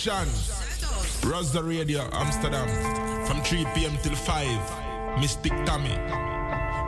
[0.00, 1.30] selection.
[1.30, 2.66] Rasta Radio Amsterdam
[3.26, 3.96] from 3 p.m.
[4.02, 5.20] till 5.
[5.20, 5.90] Mystic Tommy.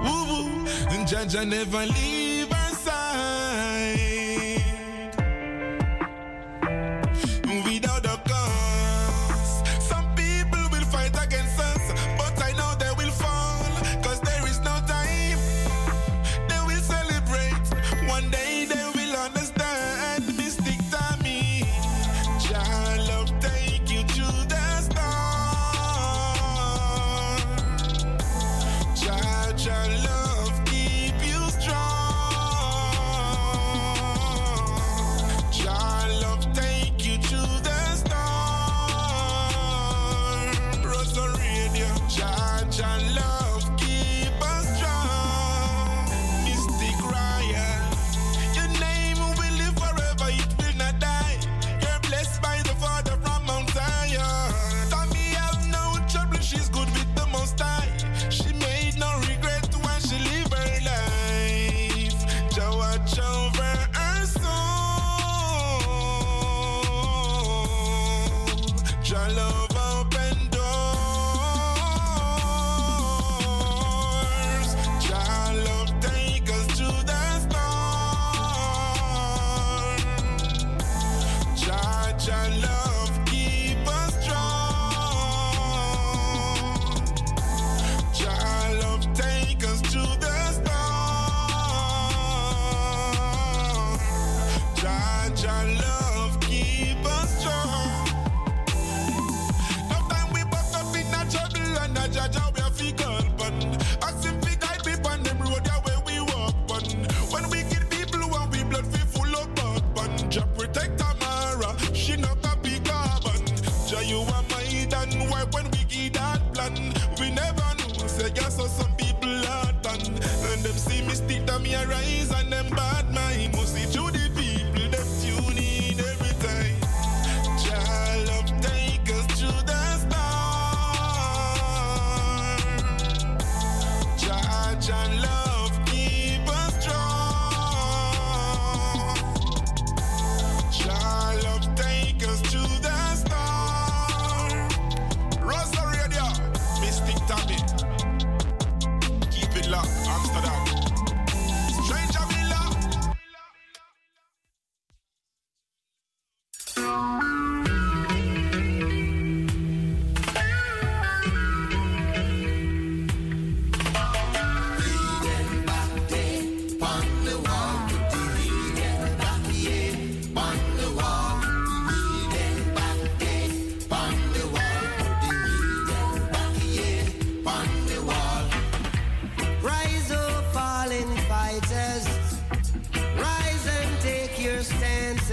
[0.02, 0.66] Woo woo.
[0.88, 2.31] And Jaja never leave.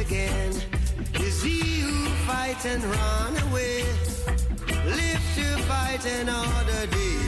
[0.09, 0.53] again.
[1.15, 3.83] Is he who fight and run away,
[4.85, 7.18] live to fight another day?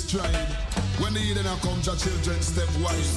[0.00, 0.48] Tried.
[1.00, 3.12] When the Eden come, your children step wise.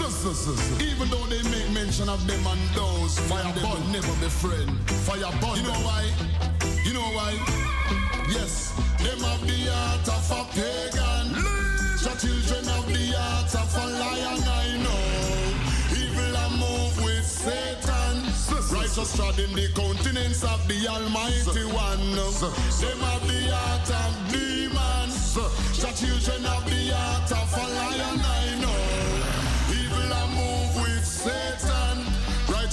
[0.82, 4.70] Even though they make mention of them and those, fire them will never be friend.
[5.08, 5.56] Fire burn.
[5.56, 6.04] You know why?
[6.84, 7.32] You know why?
[8.28, 11.28] Yes, them have the heart of a pagan.
[12.04, 14.44] Your children have the heart of a lion.
[14.44, 15.04] I know.
[15.96, 18.28] Evil a move with Satan.
[18.76, 22.16] Righteous treading the continents of the Almighty One.
[22.82, 25.65] Them have the heart of demons.
[25.82, 26.66] Your children have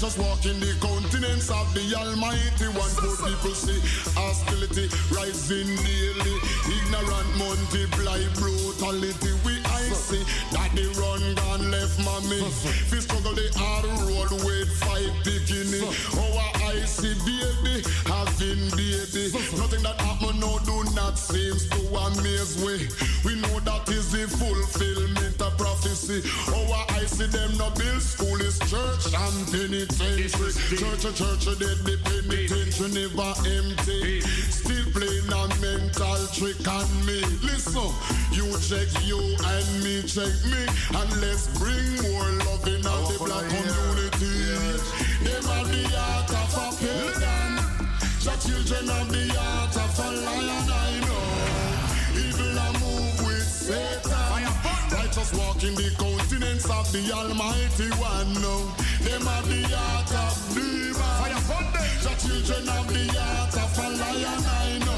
[0.03, 2.91] just walking the continents of the Almighty One.
[2.99, 3.79] Good people see
[4.19, 6.37] hostility rising daily.
[6.67, 9.31] Ignorant multiply brutality.
[9.47, 12.43] We I see that the run gone left mommy.
[12.91, 15.87] Fi struggle the hard road with five bikini.
[16.19, 19.31] Oh, I see baby having baby.
[19.55, 20.02] Nothing that
[20.93, 22.89] happen no do not seems to amaze we.
[23.25, 26.23] We know that is the fulfillment of prophecy.
[26.49, 30.53] Oh, I see them no build school is church and penitentiary.
[30.77, 34.21] Church, a church, a dead, the penitentiary never empty.
[34.51, 37.21] Still playing a mental trick on me.
[37.43, 37.93] Listen,
[38.33, 40.63] you check you and me check me,
[40.99, 44.43] and let's bring more love in the black community.
[45.25, 46.22] Them are the
[48.23, 51.27] The children of the heart of a lion, I know.
[52.15, 54.47] Evil a move with Satan.
[54.93, 58.33] Righteous walk in the continents of the Almighty One.
[58.35, 58.71] No.
[59.03, 62.05] Them have the heart of demons.
[62.05, 64.92] The children of the heart of a lion, I know.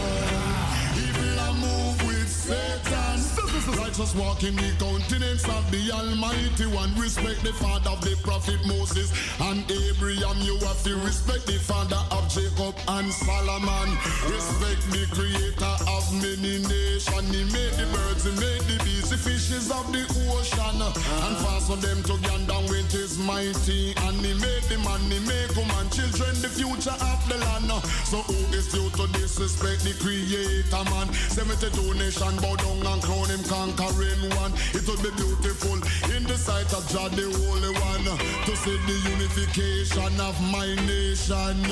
[3.66, 6.92] Righteous walk in the countenance of the Almighty One.
[7.00, 9.08] Respect the father of the prophet Moses
[9.40, 10.36] and Abraham.
[10.44, 13.88] You have to respect the father of Jacob and Solomon.
[14.28, 17.30] Respect the creator of many nations.
[17.32, 20.82] He made the birds, he made the bees, the fishes of the ocean.
[21.24, 23.96] And fasten them together with his mighty.
[24.04, 27.72] And he made the man, he made woman, children, the future of the land.
[28.04, 31.08] So who is due to disrespect the creator man?
[31.32, 34.52] 72 nations bow down and crown him conquering one.
[34.74, 35.78] It would be beautiful
[36.10, 38.06] in the sight of God, the Holy One,
[38.46, 41.62] to see the unification of my nation.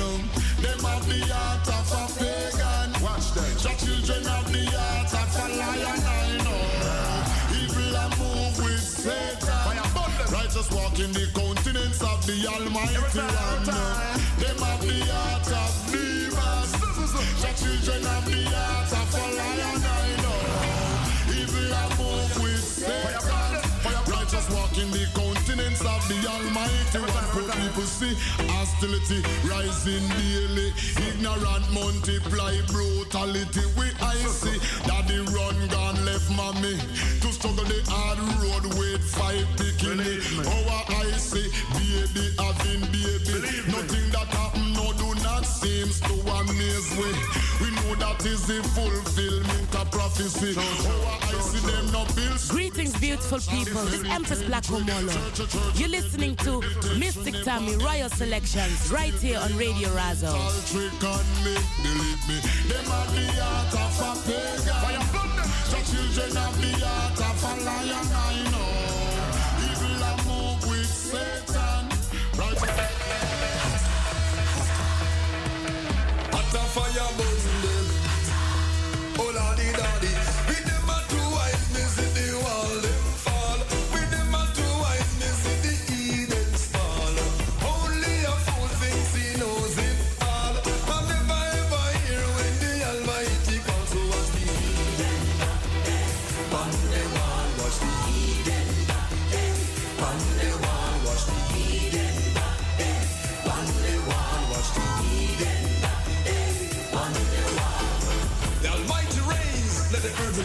[0.63, 2.89] Them have the heart of a pagan.
[3.03, 3.51] Watch them.
[3.63, 6.01] The children have the heart of a lion.
[6.07, 6.63] I know.
[7.59, 9.75] Evil a move with Satan.
[10.31, 13.65] Righteous walk in the countenance of the Almighty One.
[14.39, 16.71] Them have the heart of demons.
[17.43, 19.72] The children have the heart of a lion.
[28.51, 30.73] Hostility rising daily.
[31.07, 33.65] Ignorant multiply brutality.
[33.77, 34.59] We I see
[35.07, 36.77] the run gone left mommy
[37.21, 40.21] to struggle the hard road with five bikini.
[40.45, 43.35] Oh, I see baby having baby.
[43.71, 44.12] Nothing
[45.63, 47.09] seems to amaze we.
[47.61, 50.53] We know that is the fulfillment of prophecy.
[50.57, 52.49] Oh, I see them no bills.
[52.51, 53.81] Greetings, beautiful people.
[53.85, 55.15] This is Empress Black Omolo.
[55.79, 56.61] You're listening to
[56.97, 60.33] Mystic Tammy Royal Selections right here on Radio Razo.
[60.71, 62.37] Trick on me, believe me.
[62.67, 65.03] Them are the heart of a pagan.
[65.71, 68.71] The children of the heart of a lion, I know.
[69.63, 70.63] Evil a move
[76.55, 77.32] a fireball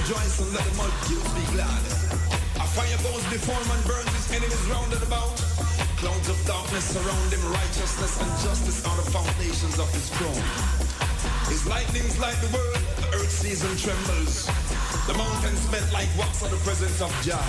[0.08, 1.82] rejoice and let the multitudes be glad.
[2.56, 5.36] A fire goes before man burns his enemies round and about.
[6.00, 10.44] Clouds of darkness surround him, righteousness and justice are the foundations of his throne.
[11.52, 14.48] His lightnings light the world, the earth sees and trembles.
[15.04, 17.44] The mountains melt like wax at the presence of Jah.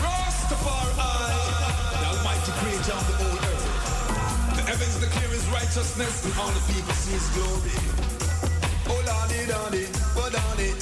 [0.00, 0.96] Rastafari,
[1.92, 4.56] the Almighty creator of the whole earth.
[4.56, 7.76] The heavens declare his righteousness and all the people see his glory.
[8.88, 9.84] Oh, Lordy, Lordy,
[10.16, 10.72] oh, Lordy,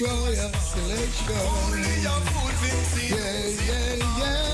[0.00, 1.36] Selection.
[1.36, 3.20] Only your food things Yeah,
[3.68, 4.50] yeah, yeah.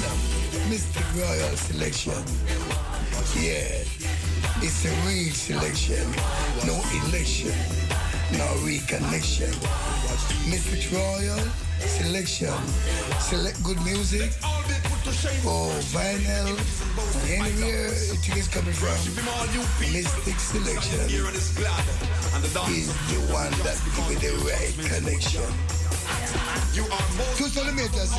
[0.00, 0.18] Up.
[0.70, 2.24] Mistic Royal Selection.
[3.36, 3.84] Yeah.
[4.62, 6.06] It's a real selection.
[6.64, 7.52] No election.
[8.32, 9.52] No reconnection.
[10.48, 10.80] Mr.
[10.94, 11.44] Royal
[11.80, 12.56] Selection.
[13.20, 14.32] Select good music.
[15.46, 16.58] Oh, vinyl.
[17.30, 18.98] Anywhere it is coming from.
[19.94, 21.54] Mistic Selection is
[23.06, 25.46] the one that give it the right connection.
[27.36, 28.10] Two centimeters.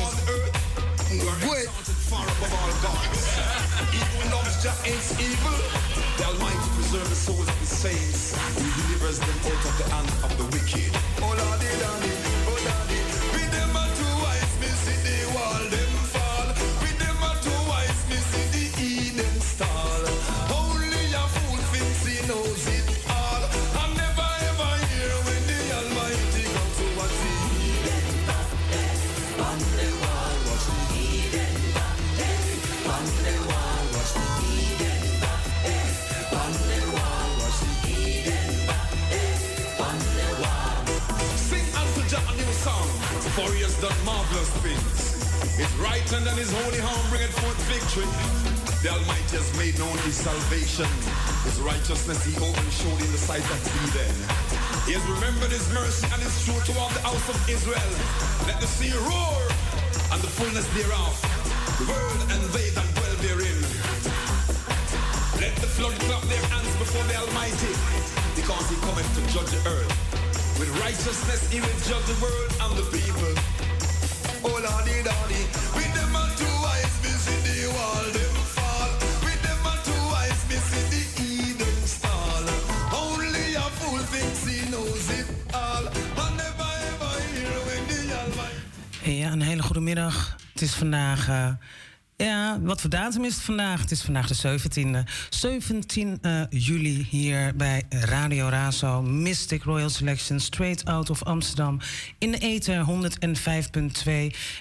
[1.12, 1.68] Mm, wait.
[2.08, 3.36] Far above all gods.
[3.92, 5.56] Evil loves Jah hates evil.
[6.16, 8.87] The Almighty preserves the souls of the saints.
[45.88, 48.08] Right and his holy arm bringeth forth victory.
[48.84, 50.86] The Almighty has made known his salvation.
[51.48, 54.14] His righteousness he opened showed in the sight of Eden.
[54.84, 57.92] He has remembered his mercy and his truth toward the house of Israel.
[58.46, 59.40] Let the sea roar
[60.12, 61.14] and the fullness thereof.
[61.80, 63.58] The world and they that dwell therein.
[65.40, 67.72] Let the flood clap their hands before the Almighty,
[68.36, 69.94] because he cometh to judge the earth.
[70.58, 73.32] With righteousness he will judge the world and the people.
[74.44, 75.42] Oh lordy, lordy,
[89.32, 90.36] Een hele goede middag.
[90.52, 91.28] Het is vandaag.
[91.28, 91.48] eh,
[92.16, 93.80] ja, wat voor datum is het vandaag?
[93.80, 95.02] Het is vandaag de 17e.
[95.28, 99.02] 17 eh, juli hier bij Radio Razo.
[99.02, 101.80] Mystic Royal Selection, straight out of Amsterdam.
[102.18, 102.90] In de ether 105.2.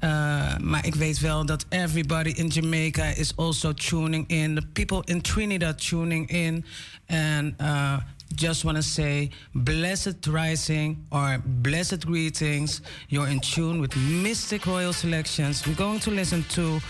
[0.00, 4.54] Uh, maar ik weet wel dat everybody in Jamaica is also tuning in.
[4.54, 6.64] The people in Trinidad tuning in.
[7.06, 7.96] And uh,
[8.34, 12.80] just want to say blessed rising or blessed greetings.
[13.08, 15.66] You're in tune with Mystic Royal Selections.
[15.66, 16.80] We're going to listen to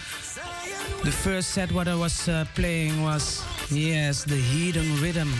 [1.02, 1.72] the first set.
[1.72, 5.32] What I was uh, playing was yes, the Hidden Rhythm.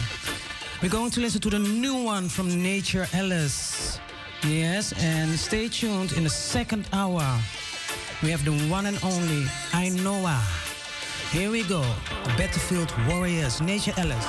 [0.81, 3.99] We're going to listen to the new one from Nature Ellis.
[4.47, 7.25] Yes, and stay tuned in the second hour.
[8.23, 10.41] We have the one and only I Noah.
[11.33, 11.83] Here we go.
[12.37, 14.25] Battlefield Warriors, Nature Ellis.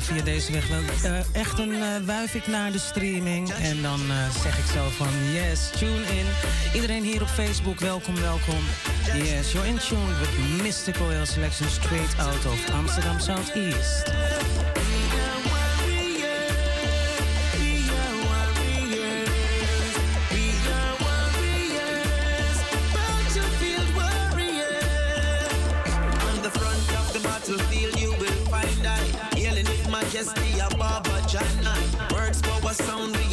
[0.00, 3.50] Via deze weg wel eh, echt een eh, wuif ik naar de streaming.
[3.50, 6.26] En dan eh, zeg ik zo van yes, tune in.
[6.74, 8.60] Iedereen hier op Facebook, welkom, welkom.
[9.14, 14.12] Yes, you're in tune with Mystic Royal Selection straight out of Amsterdam Southeast.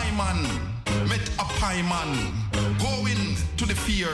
[0.00, 2.10] high met a high man
[2.78, 4.12] going to the fear.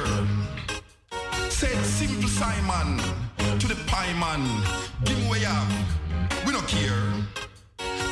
[1.49, 2.99] Said simple Simon
[3.59, 4.43] to the pie man,
[5.05, 5.69] give way up,
[6.45, 7.03] we don't care.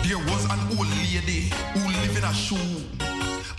[0.07, 2.83] There was an old lady who lived in a shoe.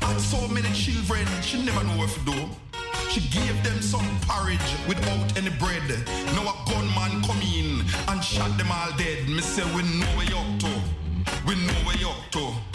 [0.01, 2.39] Had so many children, she never knew what to do.
[3.09, 5.87] She gave them some porridge without any bread.
[6.35, 9.27] Now a gunman come in and shot them all dead.
[9.27, 10.71] Me say we know where you up to,
[11.47, 12.74] we know where you up to.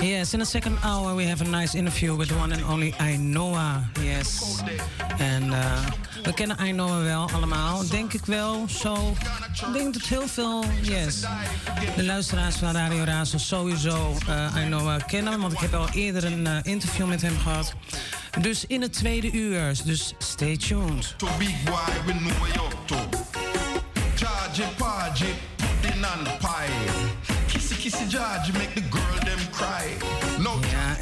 [0.00, 3.82] Yes, in the second hour we have a nice interview with one and only Ainoa.
[4.00, 4.60] Yes.
[5.18, 5.86] En eh,
[6.22, 8.64] we kennen Ainoa wel allemaal, denk ik wel.
[8.68, 9.14] Zo,
[9.66, 11.20] ik denk dat heel veel, yes.
[11.96, 16.46] De luisteraars van Radio Razo sowieso uh, Ainoa kennen, want ik heb al eerder een
[16.46, 17.74] eh, interview met hem gehad.
[18.40, 21.14] Dus in het tweede uur, dus stay tuned.
[24.14, 25.34] Charge it, charge it,
[25.80, 26.70] put on the pie.
[27.46, 29.07] Kissy, kissy, charge, make the girl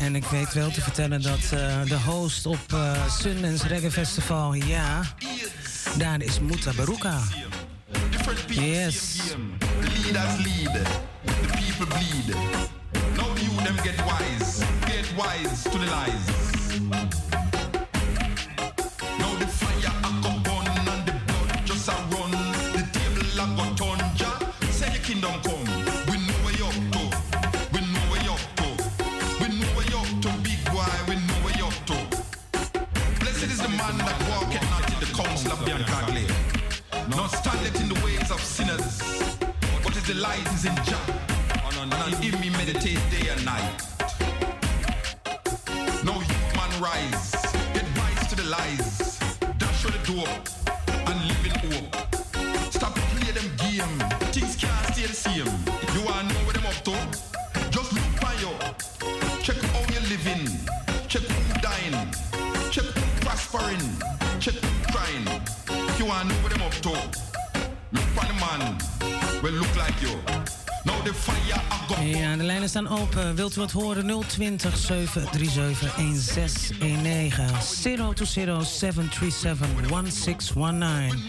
[0.07, 4.55] en ik weet wel te vertellen dat uh, de host op uh, Sundance Reggae Festival,
[4.55, 5.03] ja,
[5.99, 7.19] daar is Muta Baruka.
[8.49, 9.19] Yes.
[9.81, 10.79] Leaders lead,
[11.25, 12.35] the people bleed.
[13.17, 16.37] Now you them get wise, get wise to the lies.
[40.21, 40.99] Light is in Jah.
[41.73, 43.77] And in me meditate day and night.
[46.05, 47.33] Now youth man rise,
[47.75, 49.19] get wise to the lies.
[49.59, 50.29] Dash for the door
[51.09, 51.95] and live in hope.
[52.73, 53.99] Stop play them game,
[54.33, 55.53] things can't stay the same.
[55.95, 56.95] You wanna know what them up to?
[57.71, 58.53] Just look by you.
[59.43, 60.45] Check how you're living.
[61.09, 61.99] Check who dying.
[62.71, 63.85] Check who prospering.
[64.41, 65.27] Check who crying.
[65.99, 67.26] You wanna know what them up to?
[67.97, 68.77] Look the man.
[69.43, 70.15] will look like you.
[70.85, 73.35] Now the fire Ja, de lijnen staan open.
[73.35, 74.07] Wilt u wat horen?
[74.07, 77.47] 020 737 1619
[78.15, 81.23] 020 737 1619.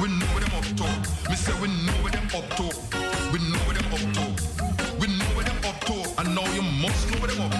[0.00, 0.84] We know what them up to.
[1.28, 2.62] Me say we know what them up to.
[3.32, 4.24] We know what them up to.
[4.98, 5.94] We know what them up to.
[6.16, 7.59] And now you must know what them up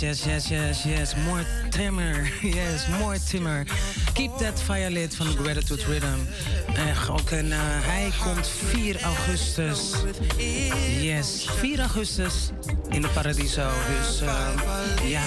[0.00, 1.14] Yes, yes, yes, yes.
[1.26, 2.28] More Timmer.
[2.42, 3.64] Yes, more Timmer.
[4.14, 6.18] Keep that fire lit van Gratitude Rhythm.
[6.88, 9.92] Echt, ook een, uh, hij komt 4 augustus.
[11.00, 12.50] Yes, 4 augustus
[12.88, 13.68] in de Paradiso.
[13.98, 14.48] Dus uh,
[15.04, 15.22] ja,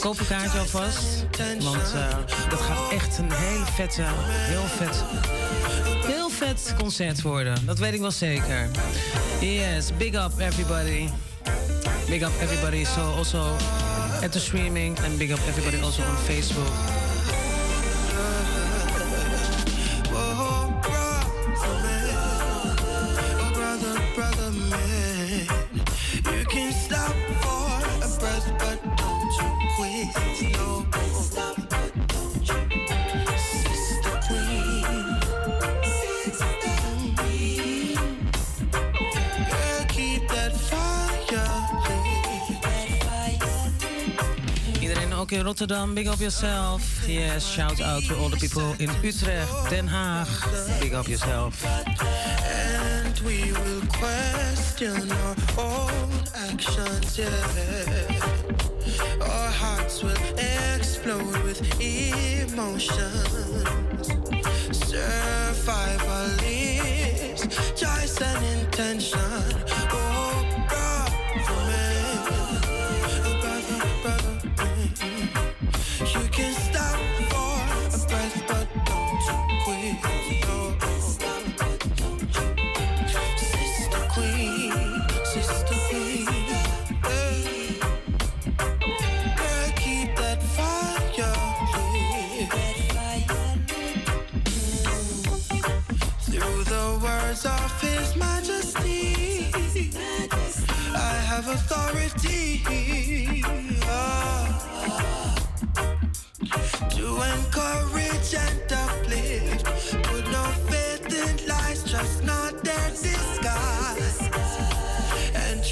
[0.00, 1.26] koop een kaartje alvast.
[1.60, 2.16] Want uh,
[2.48, 5.04] dat gaat echt een heel vette, heel vet,
[6.36, 7.66] vet concert worden.
[7.66, 8.68] Dat weet ik wel zeker.
[9.40, 11.08] Yes, big up everybody.
[12.08, 12.84] Big up everybody.
[12.84, 13.56] So also
[14.22, 17.05] at the streaming and big up everybody also on Facebook.
[45.46, 45.94] Rotterdam.
[45.94, 47.08] Big up yourself.
[47.08, 50.26] Yes, shout out to all the people in Utrecht, Den Haag.
[50.80, 51.64] Big up yourself.
[51.64, 56.10] And we will question our own
[56.50, 57.28] actions, yeah.
[59.20, 62.88] Our hearts will explode with emotions.
[64.72, 69.65] Survival is choice and intention.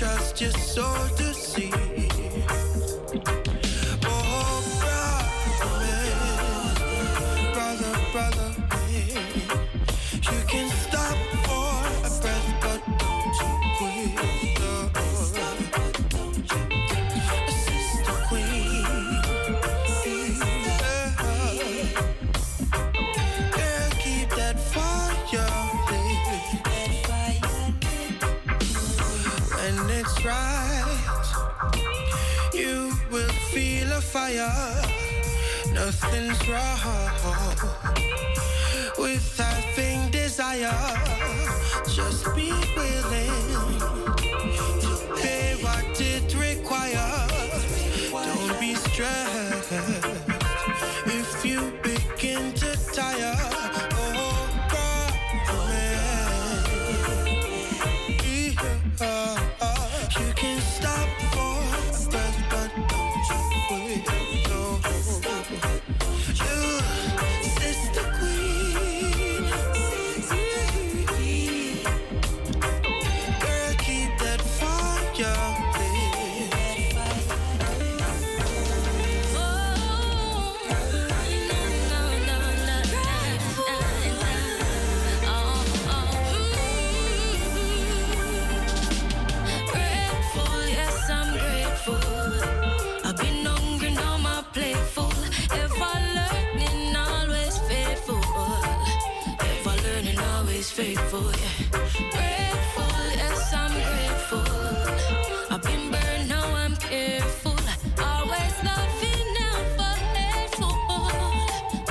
[0.05, 1.34] Trust your soul to
[36.47, 37.59] Wrong
[38.99, 40.71] with having desire.
[41.89, 43.24] Just be willing
[100.75, 101.23] faithful.
[101.23, 101.79] Yeah.
[102.11, 104.43] Grateful, yes, I'm grateful.
[105.55, 107.57] I've been burned, now I'm careful.
[108.03, 110.75] Always loving, never hateful.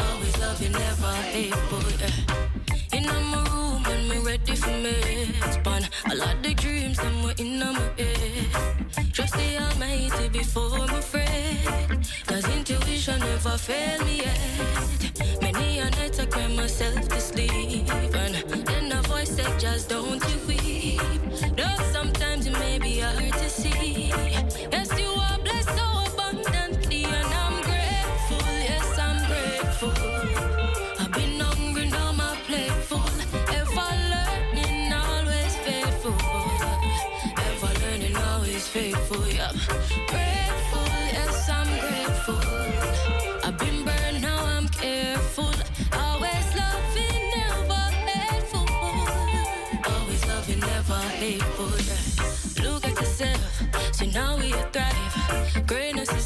[0.04, 1.84] Always loving, never hateful.
[2.02, 2.98] Yeah.
[2.98, 4.96] In my room and me ready for me.
[5.54, 9.13] Span a lot of dreams and we're in my head.
[9.13, 11.24] Trust the Almighty before I'm.
[12.28, 15.41] Cause intuition never failed me yet.
[15.41, 18.12] Many a night I cry myself to sleep.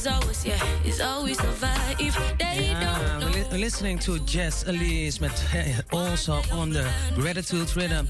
[0.07, 1.37] Always, yeah, is always.
[1.37, 3.27] They don't know.
[3.51, 8.07] li- listening to Jess Elise met eh, also on the Gratitude Rhythm.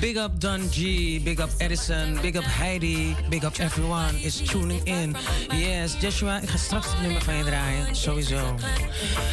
[0.00, 4.86] Big up Don G, big up Edison, big up Heidi, big up everyone is tuning
[4.86, 5.16] in.
[5.52, 8.54] Yes, Joshua, ik ga straks het nummer van je draaien, sowieso.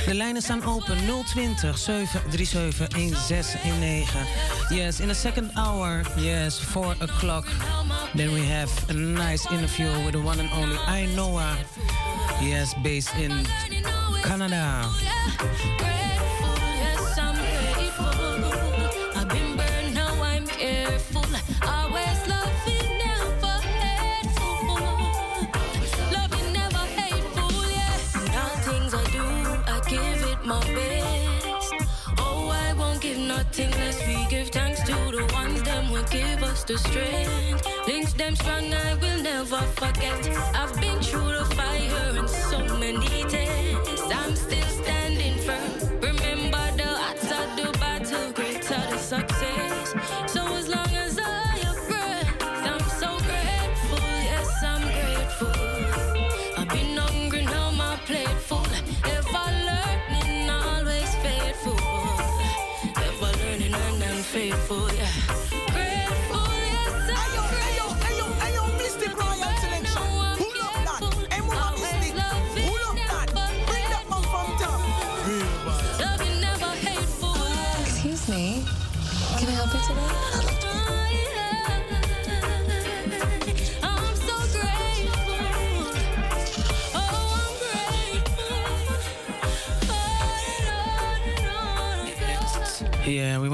[0.06, 4.19] De lijnen staan open 020 737 1619.
[4.69, 7.45] Yes, in the second hour, yes, 4 o'clock.
[8.15, 11.56] Then we have a nice interview with the one and only I Noah.
[12.39, 13.32] Yes, based in
[14.23, 14.89] Canada.
[15.02, 15.38] Yes,
[36.67, 37.88] the strength.
[37.88, 40.30] Links them strong, I will never forget.
[40.53, 43.37] I've been through the fire and so many tests.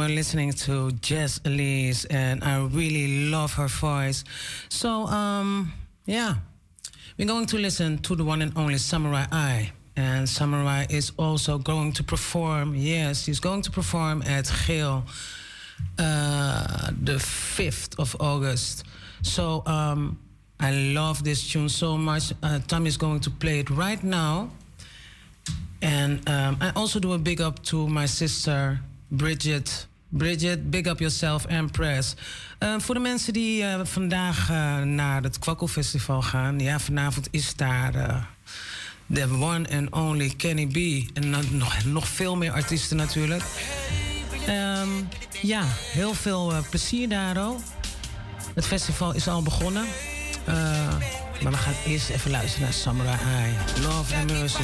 [0.03, 4.25] Were listening to Jess Elise, and I really love her voice.
[4.67, 5.71] So, um,
[6.05, 6.35] yeah,
[7.17, 9.71] we're going to listen to the one and only Samory I.
[9.95, 15.05] And Samory is also going to perform, yes, he's going to perform at Geel
[15.97, 18.83] uh, the 5th of August.
[19.21, 20.19] So, um,
[20.59, 22.33] I love this tune so much.
[22.43, 24.49] Uh, Tom is going to play it right now.
[25.81, 29.85] And um, I also do a big up to my sister Bridget.
[30.17, 32.15] Bridget, big up yourself and press.
[32.57, 37.55] Ehm, voor de mensen die eh, vandaag eh, naar het Kwakkelfestival gaan, ja, vanavond is
[37.55, 38.15] daar eh,
[39.05, 40.77] de one and only Kenny B.
[41.17, 41.35] En
[41.85, 43.43] nog, veel meer artiesten natuurlijk.
[44.47, 44.89] Ehm,
[45.41, 47.59] ja, heel veel plezier daar ook.
[48.55, 49.85] Het festival is al begonnen.
[51.41, 53.17] maar we gaan eerst even luisteren naar Samurai
[53.81, 54.61] Love and mercy.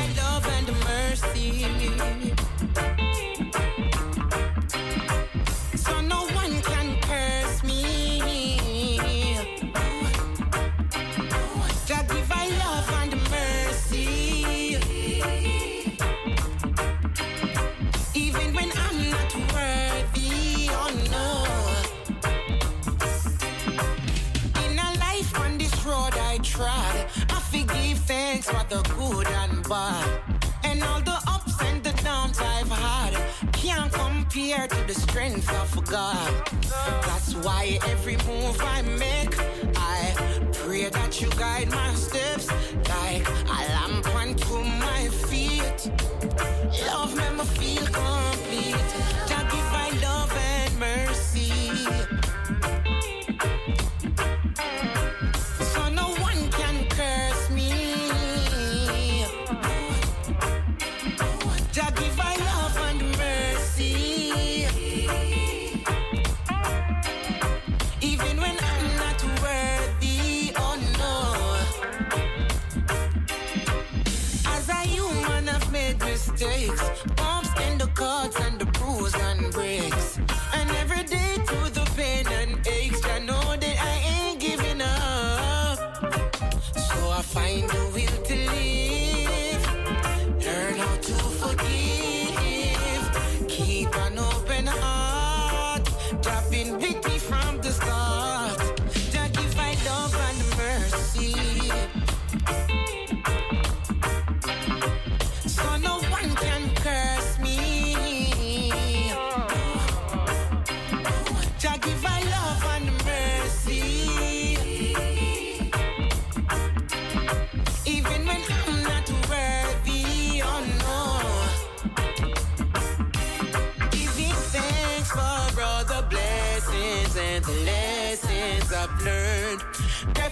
[29.70, 30.04] bar.
[30.64, 33.14] And all the ups and the downs I've had
[33.54, 36.32] can't compare to the strength of God.
[37.04, 39.36] That's why every move I make,
[39.78, 40.00] I
[40.54, 42.48] pray that you guide my steps
[42.90, 44.56] like a lamp unto
[44.86, 45.92] my feet.
[46.88, 48.90] Love make me feel complete.
[49.28, 52.19] Jah give love and mercy.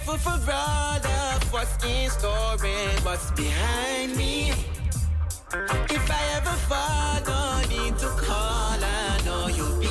[0.08, 4.50] grateful for all of what's in store and what's behind me.
[5.50, 9.87] If I ever fall, don't need to call, I know you'll be.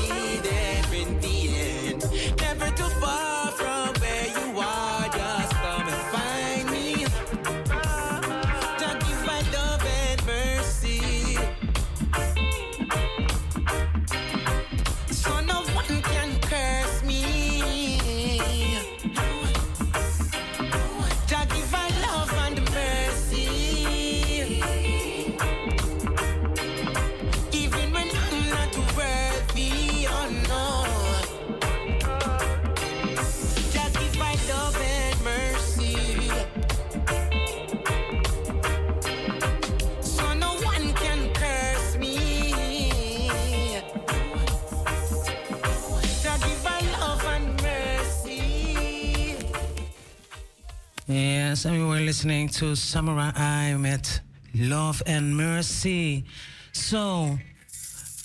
[52.08, 54.22] listening to Samory I met
[54.56, 56.24] Love and Mercy.
[56.72, 57.38] So,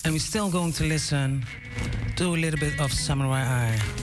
[0.05, 1.45] and we're still going to listen
[2.15, 4.02] to a little bit of Samory I.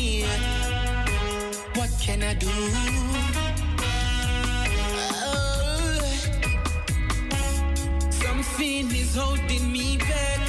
[2.11, 2.47] can I do?
[5.23, 6.01] Oh,
[8.11, 10.41] something is holding me back.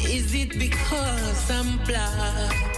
[0.00, 2.73] Is it because I'm black?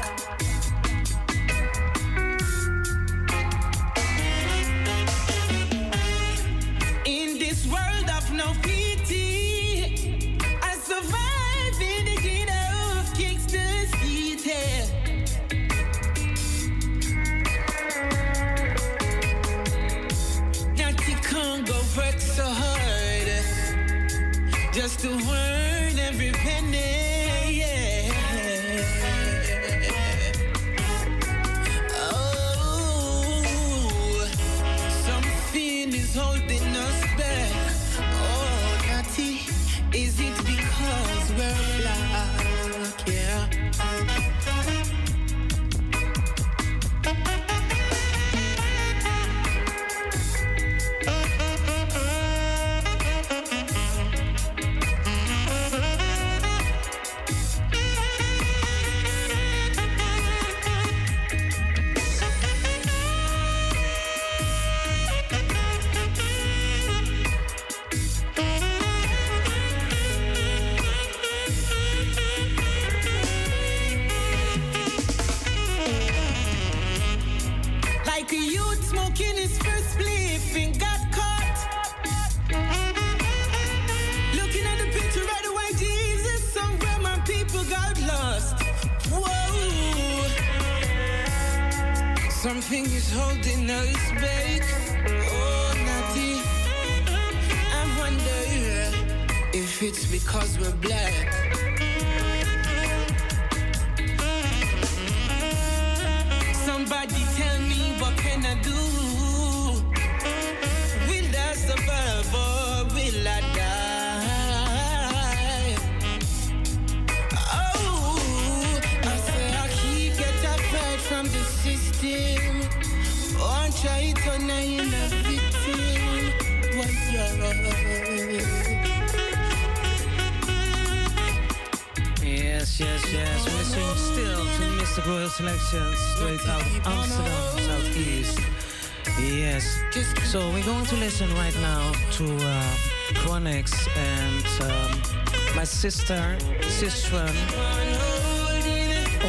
[145.77, 147.35] Sister, Sistran,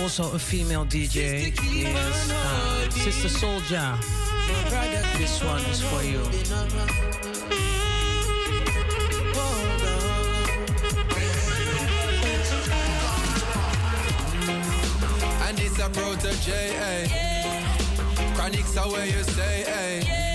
[0.01, 1.53] also a female DJ.
[1.61, 3.93] Yes, uh, Sister Soldier.
[5.17, 6.23] This one is for you.
[15.43, 17.07] And it's a protege, eh?
[18.35, 20.26] Chronixx are where you stay, eh?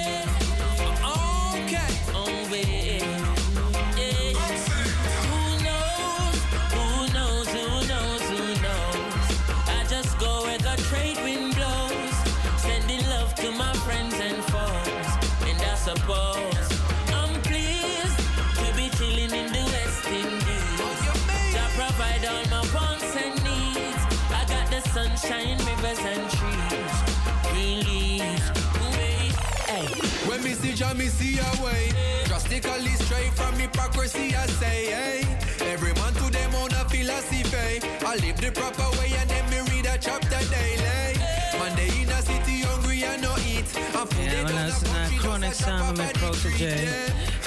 [30.63, 31.91] When me see Jah, me see a way.
[32.27, 35.73] Drastically straight from hypocrisy, I say, hey.
[35.73, 37.81] Every man to them own a philosophy.
[38.07, 41.19] I live the proper way and then me read a chapter daily.
[41.59, 43.67] Monday in a city hungry and no eat.
[43.95, 46.75] I'm full Ja, we luisteren naar Chronixx samen met Protoje.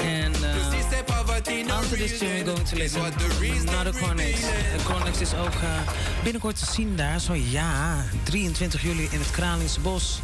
[0.04, 3.92] En uh, after this tune we're going to listen naar de.
[3.92, 5.80] De Chronix is ook uh,
[6.24, 7.20] binnenkort te zien daar.
[7.20, 10.20] Zo ja, 23 juli in het Kralingse Bos.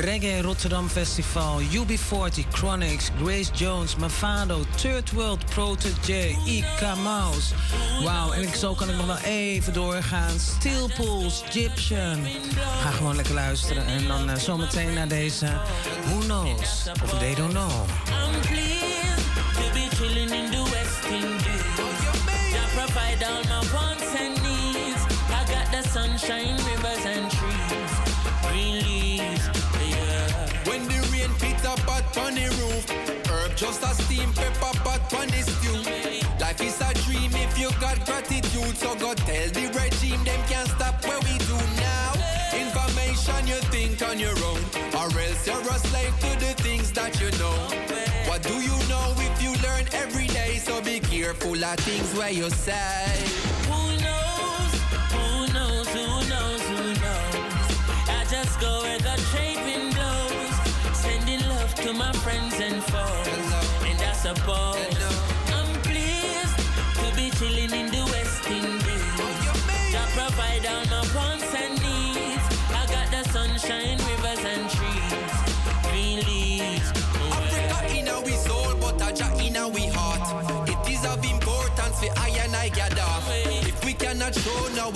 [0.00, 1.60] Reggae Rotterdam Festival.
[1.60, 7.54] UB40, Chronix, Grace Jones, Mavado, Third World, Protege, Ika Mouse.
[8.02, 10.38] Wauw, en ik, zo kan ik nog wel even doorgaan.
[10.38, 12.26] Steel Pulse, Egyptian.
[12.80, 13.86] Ga gewoon lekker luisteren.
[13.86, 15.46] En dan uh, zometeen naar deze
[16.04, 16.82] Who Knows
[17.18, 17.86] They Don't Know.
[23.18, 25.02] I all my wants and needs.
[25.28, 27.92] I got the sunshine, rivers and trees.
[28.44, 29.46] Green leaves,
[29.88, 30.48] yeah.
[30.68, 32.84] When the rain hit a pot on the roof,
[33.30, 35.80] herb just a steam pepper pot on the stew.
[36.40, 40.68] Life is a dream if you got gratitude, so go tell the regime them can't
[40.68, 42.12] stop what we do now.
[42.52, 44.60] Information you think on your own,
[44.92, 47.56] or else you're a slave to the things that you know.
[48.28, 48.75] What do you
[51.26, 53.26] Careful of things where you say.
[53.66, 54.72] Who knows?
[55.10, 55.88] Who knows?
[55.88, 56.62] Who knows?
[56.68, 57.66] Who knows?
[58.08, 63.52] I just go where the trade wind blows, sending love to my friends and foes.
[63.88, 64.95] And I suppose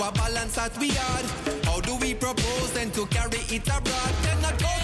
[0.01, 1.25] a balance that we had,
[1.65, 4.13] how do we propose then to carry it abroad?
[4.23, 4.80] Cannot go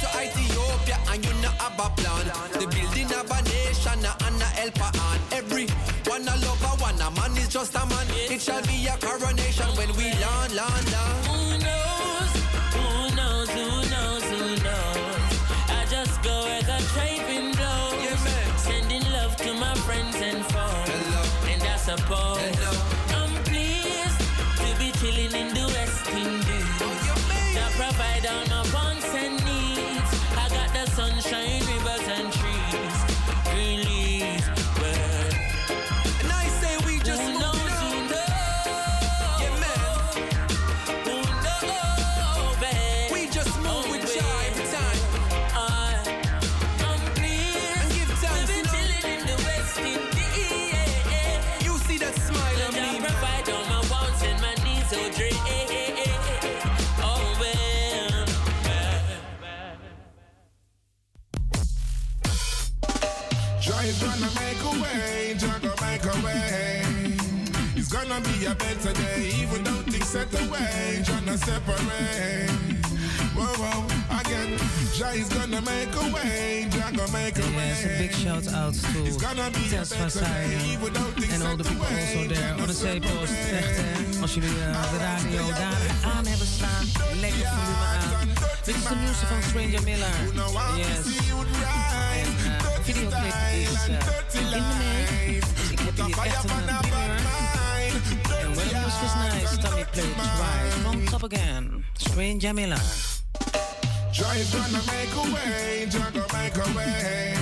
[67.89, 72.51] It's gonna be a better day, even though things set away, not separate.
[73.31, 73.87] Whoa, whoa,
[74.19, 74.59] again,
[74.91, 77.71] Jah is gonna make a way, Jah gonna make a way.
[77.71, 80.11] Yes, a big shout out to It's gonna be Tess van
[81.31, 83.31] en all the people also there on not zeepost.
[83.31, 84.21] Echt, hè?
[84.21, 86.85] Als jullie eh, de radio daar aan hebben staan,
[87.19, 88.27] lekker volume aan.
[88.63, 90.15] Dit is de nieuwste van Stranger Miller.
[90.75, 90.87] Yes.
[92.15, 92.27] En
[92.75, 95.39] de videoclip is eh, in de mail.
[95.55, 97.26] Dus ik heb hier echt een uh,
[98.99, 101.83] music is nice, Tommy played right from top again.
[101.97, 102.77] Stranger Miller.
[104.11, 107.33] Jah is gonna make a way, Jah gonna make a way.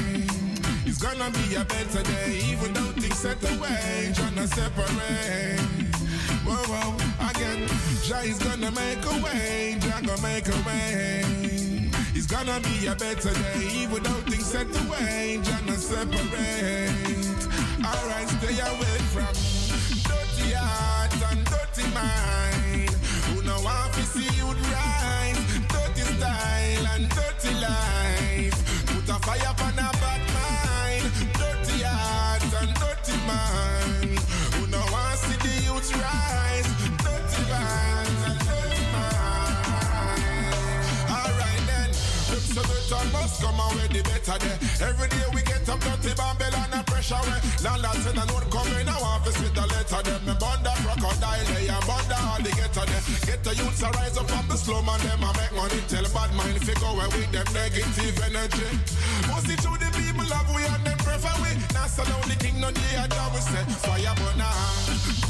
[0.85, 5.59] It's gonna be a better day, even though things set away, not separate.
[6.45, 11.23] Whoa, whoa, again, is gonna make a way, Jah gonna make a way.
[12.13, 16.89] It's gonna be a better day, even though things set away, not separate.
[17.85, 19.33] Alright, stay away from
[20.03, 21.14] dirty heart
[21.95, 22.91] mind.
[23.27, 25.41] Who know want to see you rise,
[25.71, 28.57] dirty style and dirty life.
[28.91, 31.07] Put a fire upon a bad mind,
[31.39, 34.19] dirty heart and dirty mind.
[34.55, 36.69] Who know want to see the youth rise,
[37.05, 39.65] dirty vibes and dirty mind.
[41.15, 41.89] Alright then,
[42.59, 44.57] a better must come away the better day.
[44.89, 47.39] Every day we get up dirty Babylon and pressure way.
[47.63, 50.25] Landlord said I come in, I want to see the letter them.
[50.25, 50.73] Me bond a
[51.35, 53.03] crocodile, they and bond a alligator them.
[53.25, 55.81] Get the youths a rise up from the slum and them a make money.
[55.87, 58.69] Tell bad mind if go away with them negative energy.
[59.27, 61.51] Most it to the people love we and them prefer we.
[61.73, 64.49] Now so now the king no the other we say fire burn a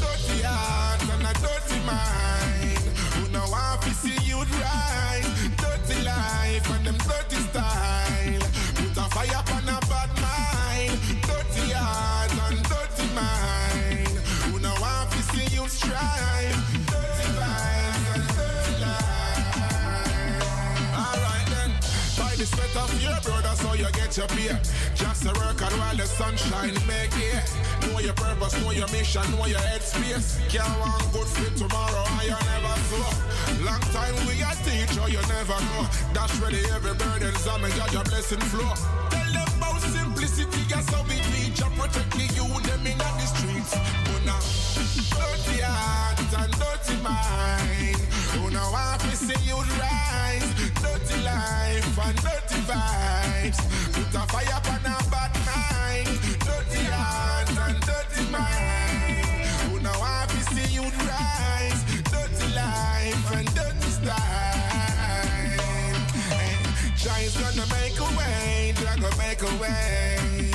[0.00, 2.84] dirty heart and a dirty mind.
[3.16, 7.45] Who know want to see you rise, dirty life and them dirty
[22.46, 24.54] the sweat of your brother, so you get your pay.
[24.94, 27.44] Just a work and while the sunshine make it.
[27.82, 30.38] Know your purpose, know your mission, know your headspace.
[30.48, 33.12] Can't want good fit tomorrow, and you never slow.
[33.64, 35.86] Long time we a teacher, you never know.
[36.12, 38.72] That's ready every burden's on me, got your blessing flow.
[39.10, 43.26] Tell them about simplicity, guess how we teach and protect the youth, them in the
[43.26, 43.74] streets.
[44.06, 44.40] But now,
[45.14, 47.75] dirty heart and dirty mind.
[52.76, 53.58] Vibes.
[53.94, 56.08] Put a fire upon a bad mind.
[56.46, 59.46] Dirty heart and dirty mind.
[59.70, 61.80] Who now to see you rise?
[62.12, 64.66] Dirty life and dirty style.
[67.26, 68.72] Is gonna make a way.
[68.76, 70.50] Jah gonna make a way.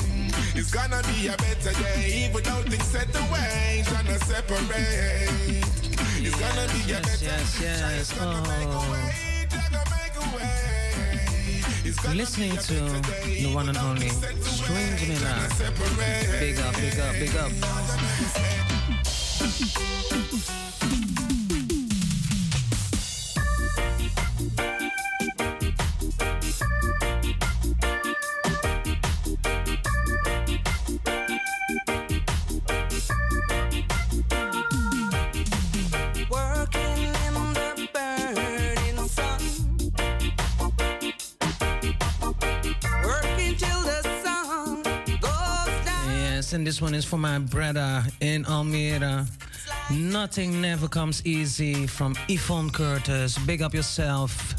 [0.55, 5.65] It's gonna be a better day, even though things set away, trying to separate.
[6.23, 8.13] It's gonna be a Yes, better yes, yes.
[8.21, 9.30] Oh.
[11.83, 12.75] Listening to
[13.25, 14.09] the one and only
[14.41, 15.47] Strange Miller.
[16.39, 17.51] Big up, big up, big up.
[46.53, 49.25] And this one is for my brother in Almere.
[49.89, 53.37] Nothing never comes easy from Yvonne Curtis.
[53.45, 54.55] Big up yourself.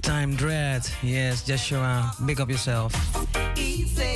[0.00, 0.88] Time Dread.
[1.02, 2.12] Yes, Joshua.
[2.26, 2.92] Big up yourself.
[3.56, 4.11] easy.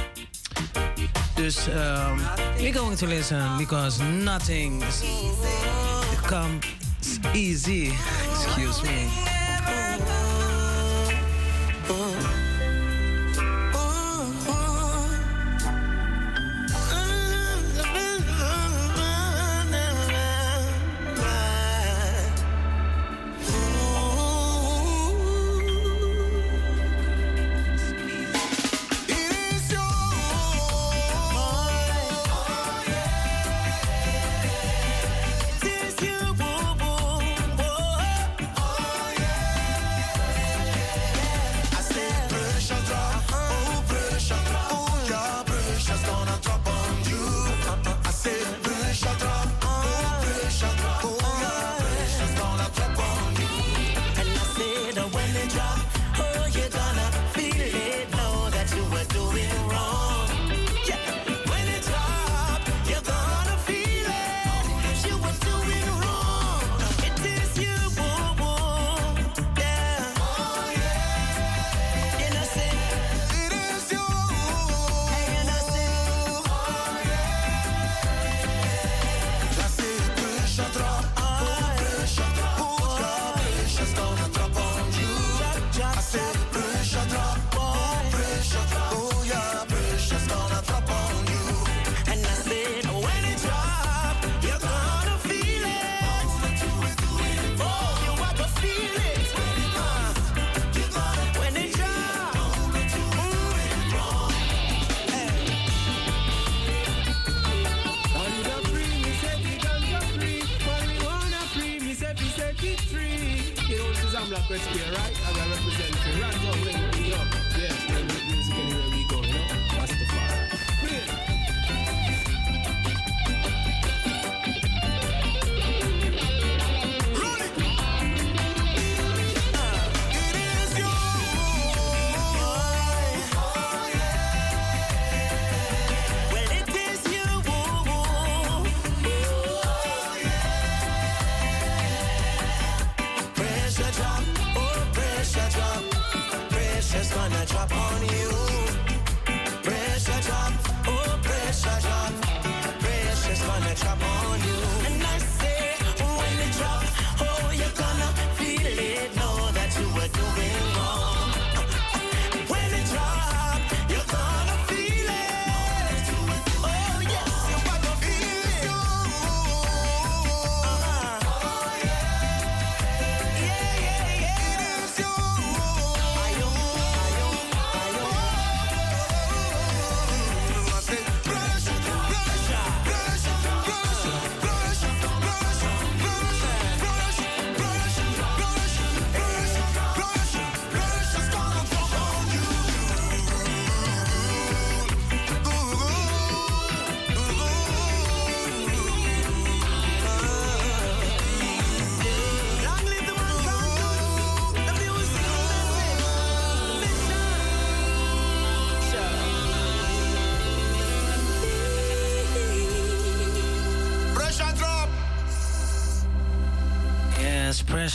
[1.36, 2.22] Dus um,
[2.58, 4.82] we're going to listen because nothing
[6.24, 6.64] comes
[7.34, 7.92] easy.
[8.32, 9.25] Excuse me.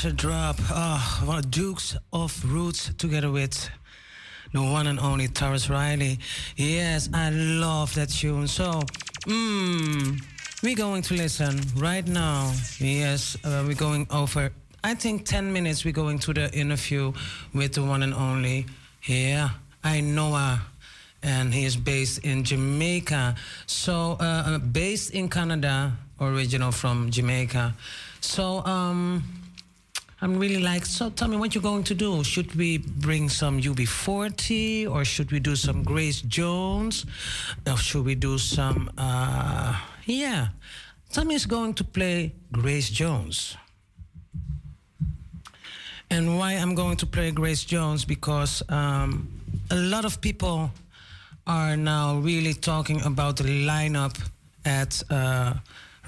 [0.01, 0.57] Yes, pressure drop.
[0.71, 3.69] Oh, what Dukes of Roots together with
[4.55, 6.19] the one and only Tarrus Riley.
[6.57, 8.47] Yes, I love that tune.
[8.47, 8.81] So,
[9.27, 10.19] mm,
[10.63, 12.55] we're going to listen right now.
[12.79, 14.51] Yes, uh, we're going over,
[14.83, 17.13] I think 10 minutes, we're going to the interview
[17.53, 18.67] with the one and only,
[19.05, 19.51] yeah,
[19.85, 20.63] I know her.
[21.23, 23.35] And he is based in Jamaica.
[23.67, 27.75] So, uh, uh, based in Canada, original from Jamaica.
[28.23, 29.40] So, um,
[30.23, 32.23] I'm really like, so tell me what you're going to do.
[32.23, 37.07] Should we bring some UB40 or should we do some Grace Jones?
[37.67, 40.49] Or should we do some, uh, yeah.
[41.11, 43.57] Tommy is going to play Grace Jones.
[46.11, 48.05] And why I'm going to play Grace Jones?
[48.05, 49.27] Because um,
[49.71, 50.71] a lot of people
[51.47, 54.21] are now really talking about the lineup
[54.67, 55.55] at uh,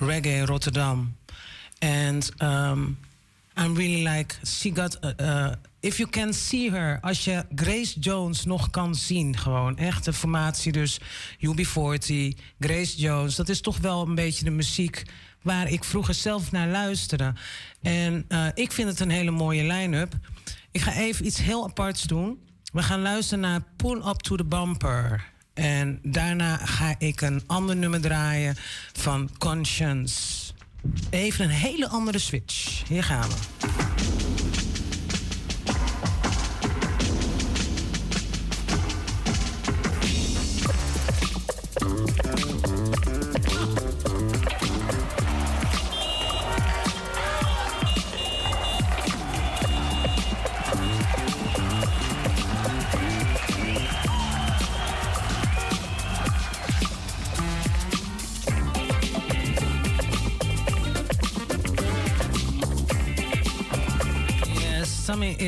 [0.00, 1.14] Reggae Rotterdam.
[1.80, 2.98] And um,
[3.56, 4.98] I'm really like, she got.
[5.04, 9.76] Uh, uh, if you can see her, als je Grace Jones nog kan zien, gewoon
[9.78, 11.00] echt de formatie, dus
[11.36, 15.02] UB40, Grace Jones, dat is toch wel een beetje de muziek
[15.42, 17.32] waar ik vroeger zelf naar luisterde.
[17.82, 20.14] En uh, ik vind het een hele mooie line-up.
[20.70, 22.38] Ik ga even iets heel aparts doen.
[22.72, 25.30] We gaan luisteren naar Pull Up to the Bumper.
[25.54, 28.56] En daarna ga ik een ander nummer draaien
[28.92, 30.51] van Conscience.
[31.10, 32.82] Even een hele andere switch.
[32.88, 34.11] Hier gaan we.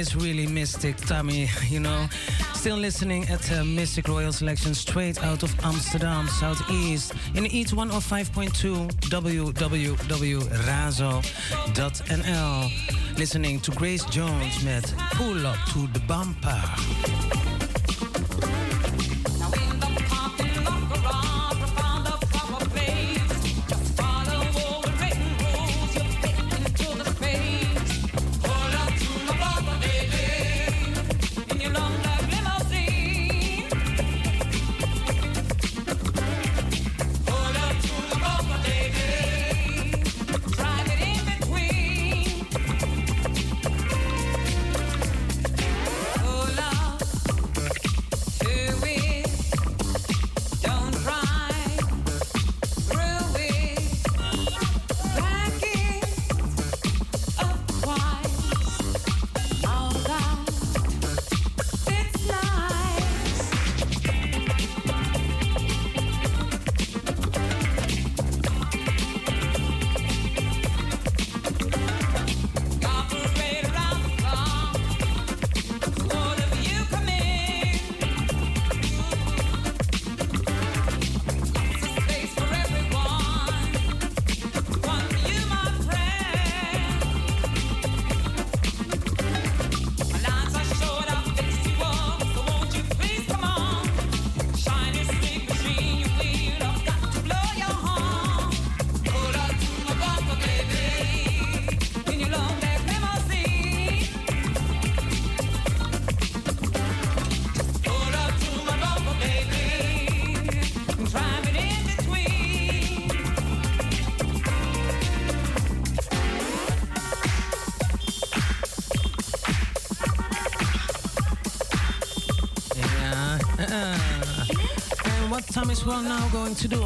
[0.05, 2.07] Is really mystic, Tommy, you know.
[2.52, 7.14] Still listening at Mistic Royal Selection straight out of Amsterdam, Southeast.
[7.34, 9.98] In Eat 105.2 www.razo.nl.
[13.18, 17.53] Listening to Grace Jones met Pull Up to the Bumper.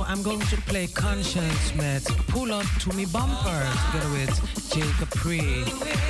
[0.08, 3.60] I'm going to play Conscience met Pull Up to Me Bumper
[3.92, 4.32] together with
[4.72, 5.64] Jacob Free.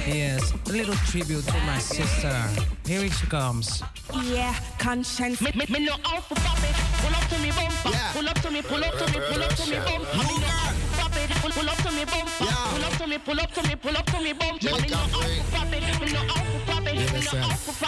[0.07, 2.33] Yes, a little tribute to my sister.
[2.87, 3.83] Here she comes.
[4.23, 5.41] Yeah, conscience.
[5.41, 6.77] Me, me, me know how to pop it.
[7.03, 7.99] Pull up to me bumper.
[8.15, 10.17] Pull up to me, pull up to me, pull up to me bumper.
[10.17, 11.31] Me know how to pop it.
[11.43, 12.47] Pull, pull up to me bumper.
[12.47, 14.81] Pull up to me, pull up to me, pull up to me bumper.
[14.81, 16.01] Me know how to pop it.
[16.01, 16.95] Me know how to pop it.
[16.95, 17.88] Me know how to pop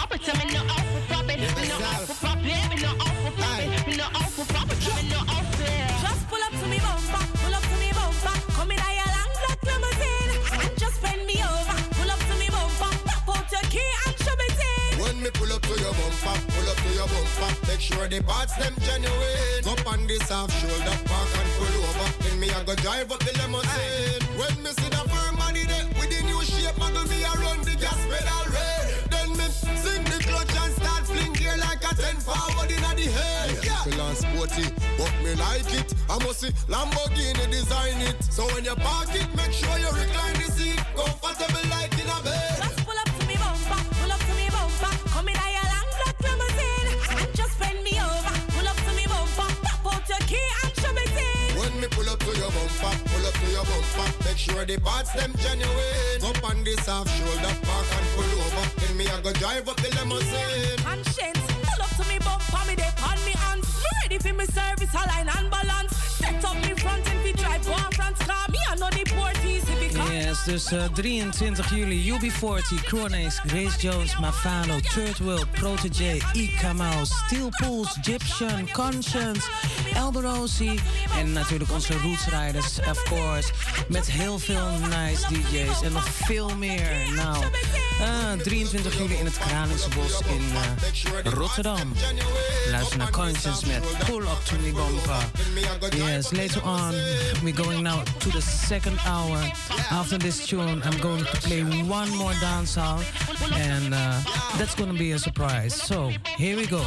[18.11, 19.63] The parts them genuine.
[19.65, 22.09] Up on this half shoulder, park and pull over.
[22.23, 24.23] Then me I go drive up the limousine.
[24.35, 27.75] When me see the firm body there with the new shape, muggle me around the
[27.79, 28.83] gas pedal red.
[29.11, 33.07] Then me sing the clutch and start fling gear like a ten forward in the
[33.15, 33.63] head.
[33.63, 34.67] Yeah, feel and sporty,
[34.99, 35.95] but me like it.
[36.11, 38.19] I must see Lamborghini design it.
[38.27, 42.19] So when you park it, make sure you recline the seat, comfortable like in a
[42.27, 42.40] bed.
[54.31, 56.23] Make sure the parts them genuine.
[56.23, 58.65] Up on this half shoulder, park and pull over.
[58.79, 60.79] Then me I go drive up the limousine.
[60.87, 63.67] Konshens, pull up to me bumper, me dey on me hands.
[64.03, 65.91] Ready for me service, align and balance.
[66.15, 68.47] Set up me front and we drive go on front car.
[68.47, 69.80] Me I know the port easy.
[70.31, 77.49] Dus uh, 23 juli, UB40, Chronex, Grace Jones, Mafano, Third World, Protege, Ika Mouse, Steel
[77.49, 79.49] Pools, Egyptian, Conscience,
[79.95, 80.79] Elberosi
[81.17, 83.51] en natuurlijk onze Roots Riders, of course.
[83.87, 87.13] Met heel veel nice DJ's en nog veel meer.
[87.15, 87.45] Nou,
[88.01, 91.93] uh, 23 juli in het Kralingse Bos in uh, Rotterdam.
[92.71, 95.19] Luister naar Konshens met Pull Up To Me Bomba.
[95.95, 96.93] Yes, later on,
[97.43, 99.37] we're going now to the second hour.
[99.89, 103.03] After this tune, I'm going to play one more dance out,
[103.53, 104.15] and uh,
[104.57, 105.73] that's going to be a surprise.
[105.73, 106.83] So, here we go.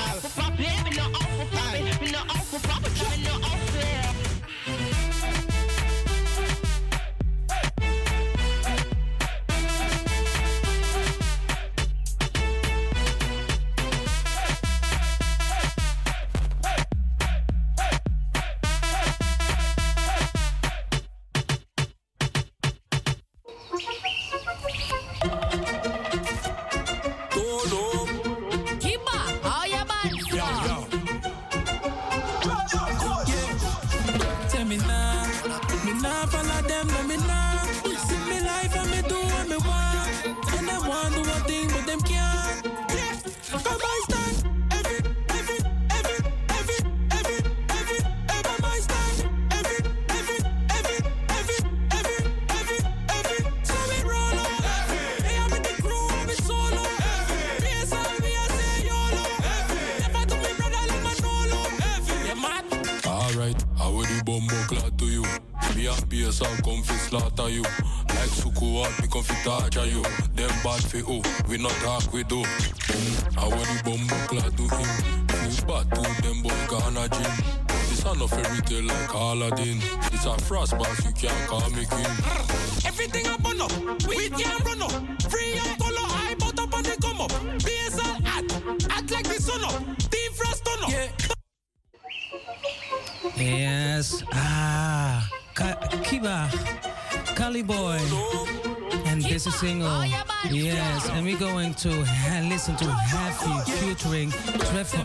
[102.66, 105.04] Listen to Happy featuring Trevor,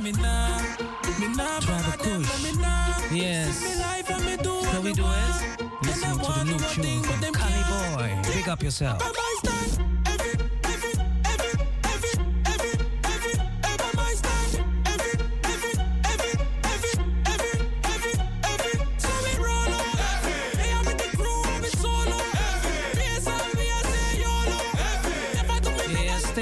[1.62, 2.56] Trevor Kush.
[3.12, 3.82] Yes.
[4.08, 5.84] Can we do it?
[5.84, 7.64] Listening to the new tune from Cali
[7.98, 8.32] Boy.
[8.32, 9.02] Pick up yourself.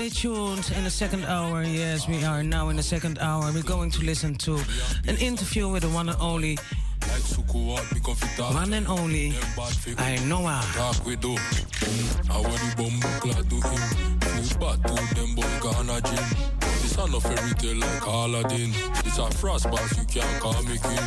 [0.09, 1.63] Tuned in the second hour.
[1.63, 3.51] Yes, we are now in the second hour.
[3.53, 4.59] We're going to listen to
[5.07, 6.57] an interview with the one and only.
[8.37, 9.33] One and only,
[9.97, 10.61] I know her.
[16.83, 18.71] It's not a fairy like Aladdin.
[19.05, 20.99] It's a frost boss, you can't call me king.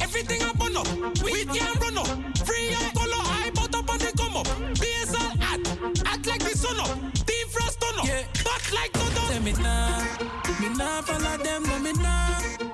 [0.00, 0.88] Everything up on up,
[1.22, 2.39] we can't run up
[8.72, 9.28] like done.
[9.28, 10.00] Tell me nah,
[10.60, 12.69] me nah follow them, no me nah.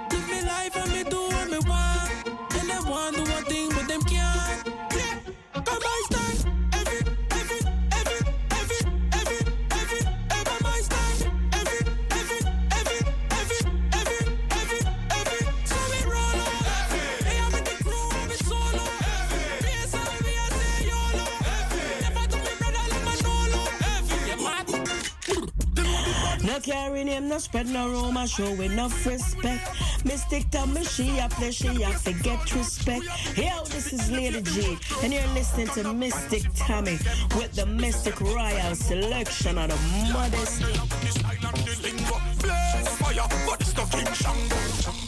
[26.77, 29.65] Carry name, no spread no rumor, show enough respect.
[30.05, 33.03] Mystic tell me she a play, she a forget respect.
[33.35, 36.99] Yo, this is Lady G, and you're listening to Mistic Tommy
[37.39, 39.79] with the Mistic Royal selection of the
[40.13, 40.63] modest.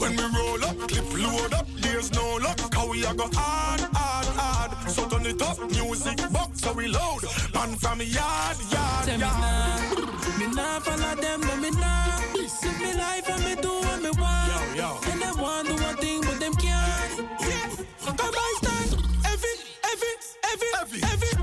[0.01, 2.59] When we roll up, clip load up, there's no luck.
[2.73, 3.29] How we a go.
[3.29, 4.28] So turn
[5.29, 7.23] it up, music box, so we load.
[7.55, 9.41] Man from yard, yard, Tell me yard.
[9.41, 12.21] nah, me nah follow them, no me nah.
[12.35, 14.77] Live me life and me do what me want.
[14.77, 14.99] Yo, yo.
[15.11, 17.19] And them want do one thing, but them can't.
[17.41, 17.69] Yeah,
[18.07, 19.05] come by stand.
[19.27, 19.55] Every,
[19.85, 20.13] every,
[20.51, 21.38] every, every, every,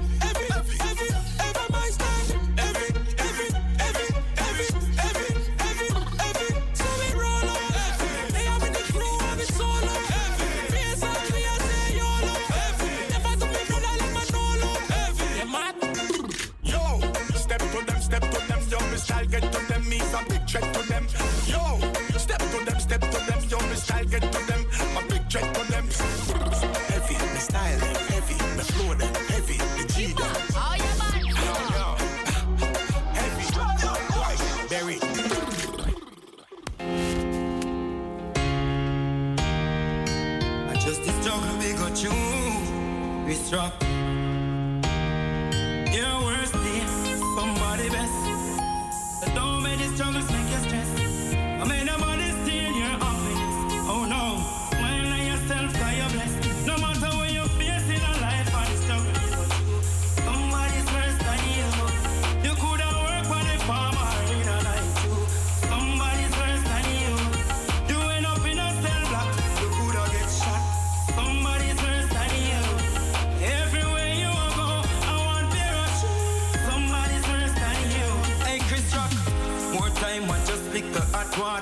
[43.55, 43.84] Chris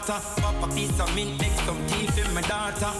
[0.08, 0.41] hot water.
[0.41, 2.91] Pop a piece of mint, make some tea for my daughter.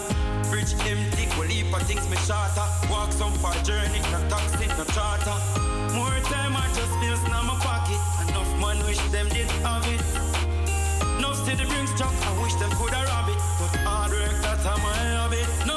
[0.50, 2.68] Bridge empty, will heap of things me shorter.
[2.90, 5.38] Walk some far journey, no taxi, no charter.
[5.96, 8.00] More time I just feel in my pocket.
[8.30, 10.02] Enough man wish them did have it.
[11.22, 13.40] No city brings truck, I wish them coulda rob it.
[13.60, 15.48] But hard work, that's how my habit.
[15.66, 15.73] No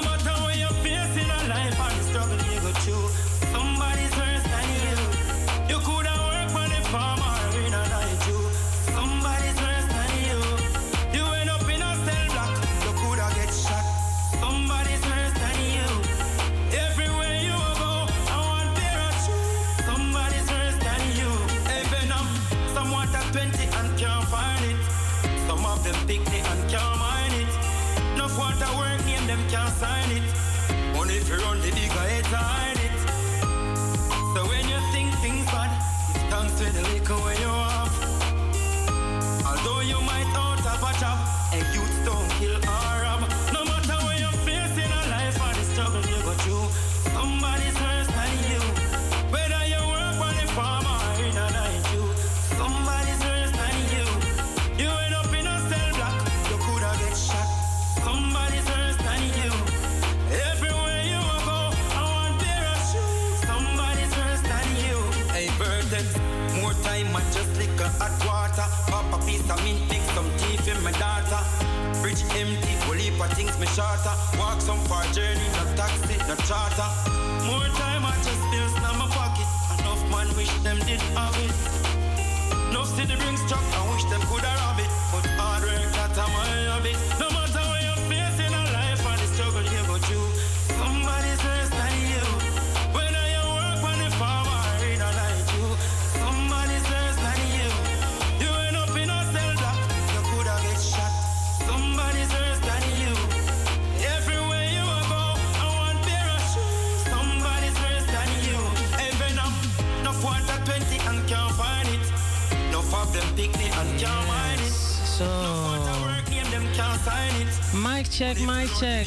[118.16, 119.06] check, my check.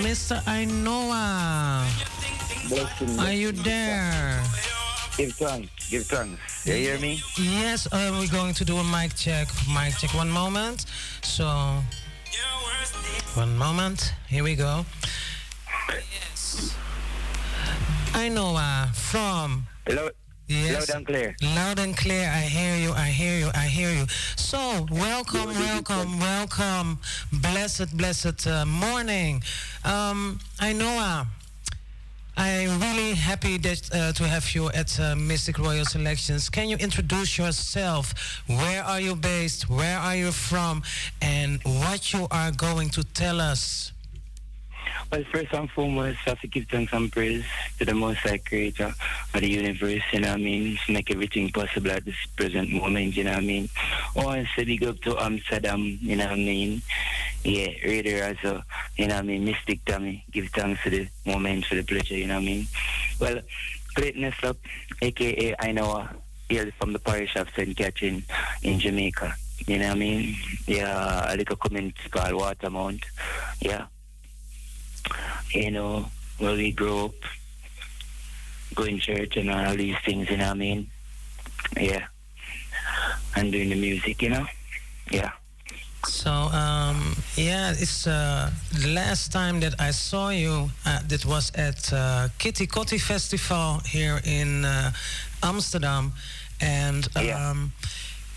[0.00, 0.40] Mr.
[0.44, 1.84] Ainoa,
[3.18, 4.42] are you there?
[5.18, 5.90] Give thanks.
[5.90, 6.66] Give thanks.
[6.66, 7.20] You hear me?
[7.36, 9.48] Yes, uh, we're going to do a mic check.
[9.68, 10.86] Mic check, one moment.
[11.22, 11.44] So,
[13.34, 14.14] one moment.
[14.28, 14.86] Here we go.
[15.90, 16.74] Yes.
[18.14, 19.66] Ainoa from.
[19.90, 20.12] Loud,
[20.48, 20.88] Yes.
[20.88, 21.36] loud and clear.
[21.42, 22.30] Loud and clear.
[22.30, 22.92] I hear you.
[22.92, 23.50] I hear you.
[23.54, 24.06] I hear you.
[24.46, 27.00] So, welcome, welcome, welcome.
[27.32, 29.42] Blessed, blessed uh, morning.
[29.84, 31.26] Um, Ainoa,
[32.36, 36.48] I'm really happy that uh, to have you at uh, Mistic Royal Selections.
[36.48, 38.14] Can you introduce yourself?
[38.46, 39.68] Where are you based?
[39.68, 40.84] Where are you from?
[41.20, 43.90] And what you are going to tell us?
[45.12, 47.44] Well, first and foremost, I have to give thanks and praise
[47.78, 48.92] to the Most High Creator
[49.34, 50.76] of the universe, you know what I mean?
[50.84, 53.68] To make everything possible at this present moment, you know what I mean?
[54.16, 56.82] Oh, I want to say big up to Amsterdam, you know what I mean?
[57.44, 58.64] Yeah, Raider as a,
[58.96, 59.46] you know what I mean?
[59.46, 62.66] Mistic Tommy, give thanks for the moment, for the pleasure, you know what I mean?
[63.20, 63.40] Well,
[63.94, 64.56] Greatness Up,
[65.00, 66.08] aka I know, uh,
[66.48, 67.76] hail from the parish of St.
[67.76, 68.24] Catherine
[68.62, 69.36] in Jamaica.
[69.68, 70.36] You know what I mean?
[70.66, 73.04] Yeah, a little community called Watermount.
[73.60, 73.86] Yeah
[75.50, 76.06] you know,
[76.38, 77.14] where we grow up,
[78.74, 80.90] going church and all these things, you know what I mean?
[81.80, 82.06] Yeah.
[83.34, 84.46] And doing the music, you know?
[85.10, 85.32] Yeah.
[86.08, 90.70] So um, yeah, it's uh, the last time that I saw you.
[90.84, 94.92] Uh, that was at uh, Keti Koti Festival here in uh,
[95.42, 96.12] Amsterdam,
[96.60, 97.72] and um,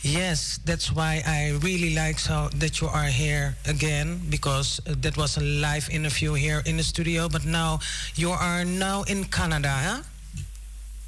[0.02, 5.38] yes, that's why I really like so that you are here again because that was
[5.38, 7.30] a live interview here in the studio.
[7.30, 7.80] But now
[8.16, 10.02] you are now in Canada, huh?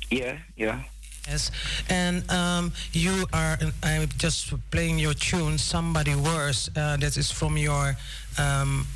[0.09, 0.79] Yeah, yeah.
[1.27, 1.51] Yes,
[1.89, 3.57] and um, you are.
[3.83, 5.57] I'm just playing your tune.
[5.57, 6.69] Somebody worse.
[6.75, 7.95] Uh, that is from your
[8.39, 8.87] um,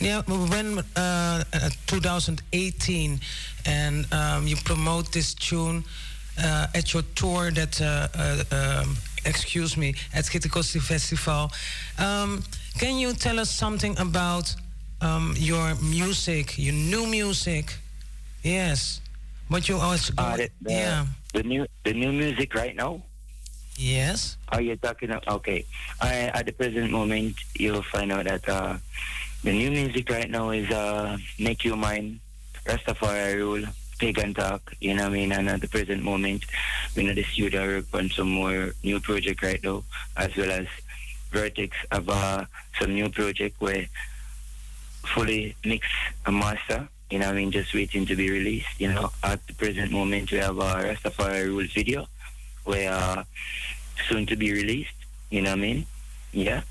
[0.00, 3.20] Yeah, when uh, uh, 2018,
[3.66, 5.84] and um, you promote this tune
[6.42, 11.50] uh, at your tour that, uh, uh, um, excuse me, at Keti Koti Festival.
[11.98, 12.42] Um,
[12.78, 14.54] can you tell us something about
[15.00, 17.76] um, your music, your new music?
[18.42, 19.00] Yes,
[19.48, 21.06] what you always Uh, the, the, yeah.
[21.34, 23.02] the new the new music right now.
[23.76, 24.36] Yes.
[24.48, 25.10] Are you talking?
[25.10, 25.64] About, okay.
[26.00, 28.76] I, at the present moment, you'll find out that uh,
[29.42, 32.20] the new music right now is uh, "Make Your Mind,"
[32.66, 33.64] Rastafari Rule,
[34.00, 34.74] Pagan Talk.
[34.80, 35.32] You know what I mean?
[35.32, 36.44] And at the present moment,
[36.96, 39.84] we're in the studio work on some more new project right now,
[40.16, 40.66] as well as
[41.30, 42.44] Vertex have uh,
[42.80, 43.86] some new project where
[45.14, 45.86] fully mix
[46.26, 46.88] and master.
[47.10, 47.50] You know what I mean?
[47.50, 48.80] Just waiting to be released.
[48.80, 52.06] You know, at the present moment, we have a Rastafari Rules video
[52.64, 53.24] where uh,
[54.08, 54.94] soon to be released.
[55.28, 55.86] You know what I mean?
[56.32, 56.62] Yeah.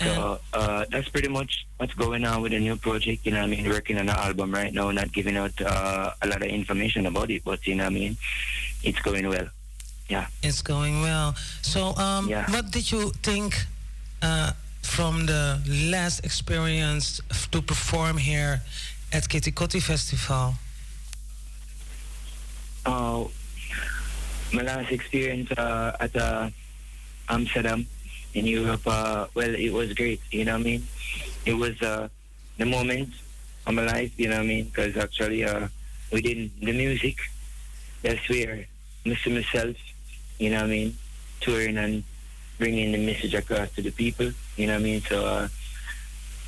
[0.00, 3.24] So uh, that's pretty much what's going on with the new project.
[3.24, 3.68] You know what I mean?
[3.68, 7.30] Working on an album right now, not giving out uh, a lot of information about
[7.30, 8.16] it, but you know what I mean?
[8.82, 9.48] It's going well.
[10.08, 10.26] Yeah.
[10.42, 11.34] It's going well.
[11.62, 13.66] So, um, what did you think
[14.22, 14.52] uh,
[14.82, 15.60] from the
[15.90, 17.20] last experience
[17.50, 18.62] to perform here
[19.12, 20.54] at Keti Koti Festival?
[22.84, 23.24] Uh,
[24.52, 26.50] my last experience uh, at uh,
[27.28, 27.86] Amsterdam
[28.36, 30.20] in Europe, uh, well, it was great.
[30.30, 30.86] You know what I mean?
[31.46, 32.08] It was uh,
[32.58, 33.08] the moment
[33.66, 34.12] of my life.
[34.18, 34.64] You know what I mean?
[34.66, 35.68] Because actually, uh,
[36.12, 37.16] within the music,
[38.02, 38.66] that's where
[39.06, 39.32] Mr.
[39.32, 39.76] myself,
[40.38, 40.96] you know what I mean,
[41.40, 42.04] touring and
[42.58, 44.30] bringing the message across to the people.
[44.56, 45.00] You know what I mean?
[45.00, 45.48] So uh,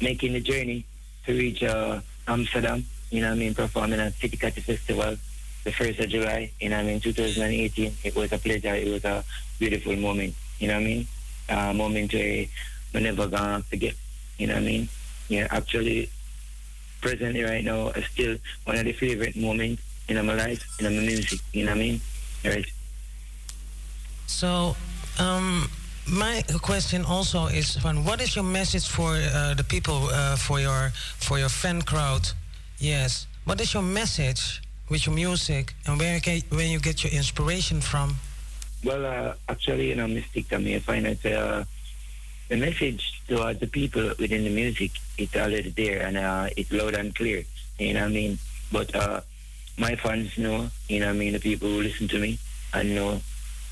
[0.02, 0.84] making the journey
[1.24, 2.84] to reach uh, Amsterdam.
[3.10, 3.54] You know what I mean?
[3.54, 5.16] Performing at Keti Koti Festival
[5.64, 7.96] the 1st of July, you know what I mean, 2018.
[8.04, 8.74] It was a pleasure.
[8.74, 9.24] It was a
[9.58, 11.08] beautiful moment, you know what I mean?
[11.48, 12.46] A moment where
[12.92, 13.94] we're never gonna forget,
[14.38, 14.88] you know what I mean?
[15.28, 16.10] Yeah, actually,
[17.00, 20.90] presently right now, is still one of the favorite moments in my life, in my
[20.90, 22.00] music, you know what I mean?
[22.44, 22.66] Right.
[24.26, 24.76] So,
[25.18, 25.70] um,
[26.06, 30.60] my question also is: van, What is your message for uh, the people, uh, for
[30.60, 32.28] your for your fan crowd?
[32.78, 33.26] Yes.
[33.44, 37.80] What is your message with your music, and where can where you get your inspiration
[37.80, 38.16] from?
[38.84, 41.64] Well, uh, actually, you know, Mistic, I mean, I find that uh,
[42.48, 46.94] the message to the people within the music, it's already there and uh, it's loud
[46.94, 47.44] and clear,
[47.78, 48.38] you know what I mean?
[48.70, 49.20] But uh,
[49.76, 52.38] my fans know, you know what I mean, the people who listen to me
[52.72, 53.20] and know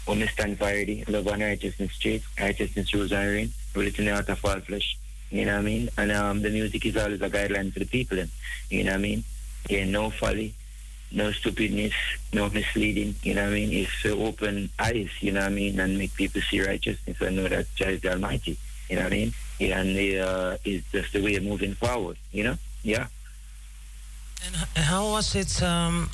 [0.07, 4.29] when I stand for already, love and righteousness straight, righteousness rules and reign, religion out
[4.29, 4.99] of all flesh,
[5.31, 5.89] you know what I mean?
[5.97, 8.19] And um, the music is always a guideline for the people,
[8.71, 9.25] you know what I mean?
[9.69, 10.55] Yeah, no folly,
[11.17, 11.95] no stupidness,
[12.35, 13.73] no misleading, you know what I mean?
[13.73, 17.37] It's to open eyes, you know what I mean, and make people see righteousness and
[17.37, 18.59] know that Jah is the Almighty,
[18.91, 19.33] you know what I mean?
[19.59, 22.57] Yeah, and uh, it's just the way of moving forward, you know?
[22.83, 23.07] Yeah.
[24.45, 26.11] And how was it um,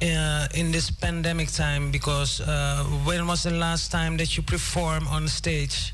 [0.00, 1.90] uh, in this pandemic time?
[1.90, 5.92] Because uh, when was the last time that you performed on stage?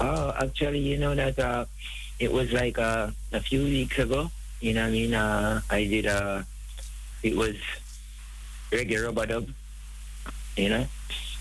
[0.00, 1.64] Oh, actually, you know that uh,
[2.18, 4.30] it was like uh, a few weeks ago,
[4.60, 5.14] you know what I mean?
[5.14, 6.42] Uh, I did, uh,
[7.22, 7.56] it was
[8.70, 9.48] reggae rubber dub,
[10.56, 10.86] you know?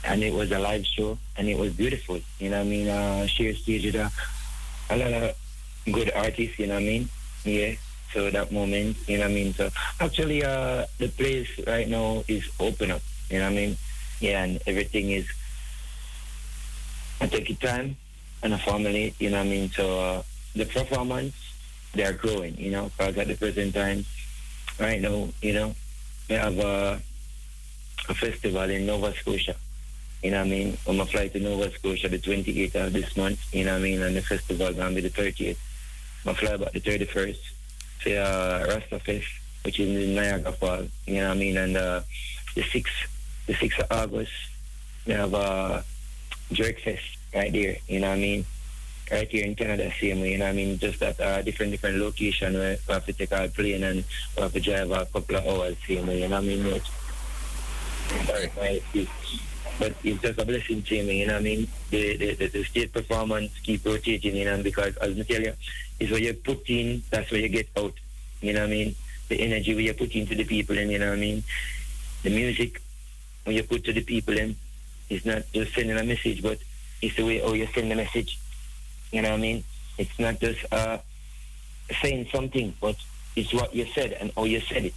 [0.03, 2.87] And it was a live show, and it was beautiful, you know I mean?
[2.87, 4.11] Uh, share stage with a,
[4.89, 5.35] a lot of
[5.91, 7.09] good artists, you know I mean?
[7.43, 7.75] Yeah.
[8.13, 9.53] So that moment, you know I mean?
[9.53, 13.77] So actually, uh, the place right now is open up, you know I mean?
[14.19, 15.27] Yeah, and everything is,
[17.19, 17.95] I take it time
[18.43, 19.69] and a family, you know I mean?
[19.69, 20.23] So uh,
[20.55, 21.35] the performance,
[21.93, 24.05] they are growing, you know, because at the present time,
[24.81, 25.75] right now, you know,
[26.27, 26.97] we have uh,
[28.09, 29.55] a festival in Nova Scotia.
[30.23, 30.77] You know what I mean?
[30.87, 33.79] I'm going to fly to Nova Scotia the 28th of this month, you know what
[33.79, 34.01] I mean?
[34.01, 35.57] And the festival going to be the 30th.
[36.25, 37.37] I'm going to fly the 31st
[38.03, 39.25] to uh, Rastafest,
[39.63, 41.57] which is in Niagara Falls, you know what I mean?
[41.57, 42.01] And uh,
[42.55, 43.07] the 6th,
[43.47, 44.31] the 6th of August,
[45.05, 45.81] we have uh,
[46.51, 48.45] Jerk Fest right there, you know what I mean?
[49.11, 50.79] Right here in Canada, same way, you know I mean?
[50.79, 54.05] Just at uh, different, different location where we have to take our plane and
[54.37, 56.65] we have to drive a couple of hours, same way, you know I mean?
[56.65, 56.89] It's.
[59.79, 61.67] But it's just a blessing to me, you know what I mean?
[61.89, 65.53] The, the, the, state performance keep rotating, you know, because as I tell you,
[65.99, 67.93] it's what you put in, that's what you get out,
[68.41, 68.95] you know what I mean?
[69.27, 71.43] The energy we you put into the people, and you know what I mean?
[72.23, 72.81] The music,
[73.43, 74.55] when you put to the people, and
[75.09, 76.59] it's not just sending a message, but
[77.01, 78.39] it's the way how you send the message.
[79.11, 79.63] You know what I mean?
[79.97, 80.97] It's not just uh,
[82.01, 82.95] saying something, but
[83.35, 84.93] it's what you said and how you said it.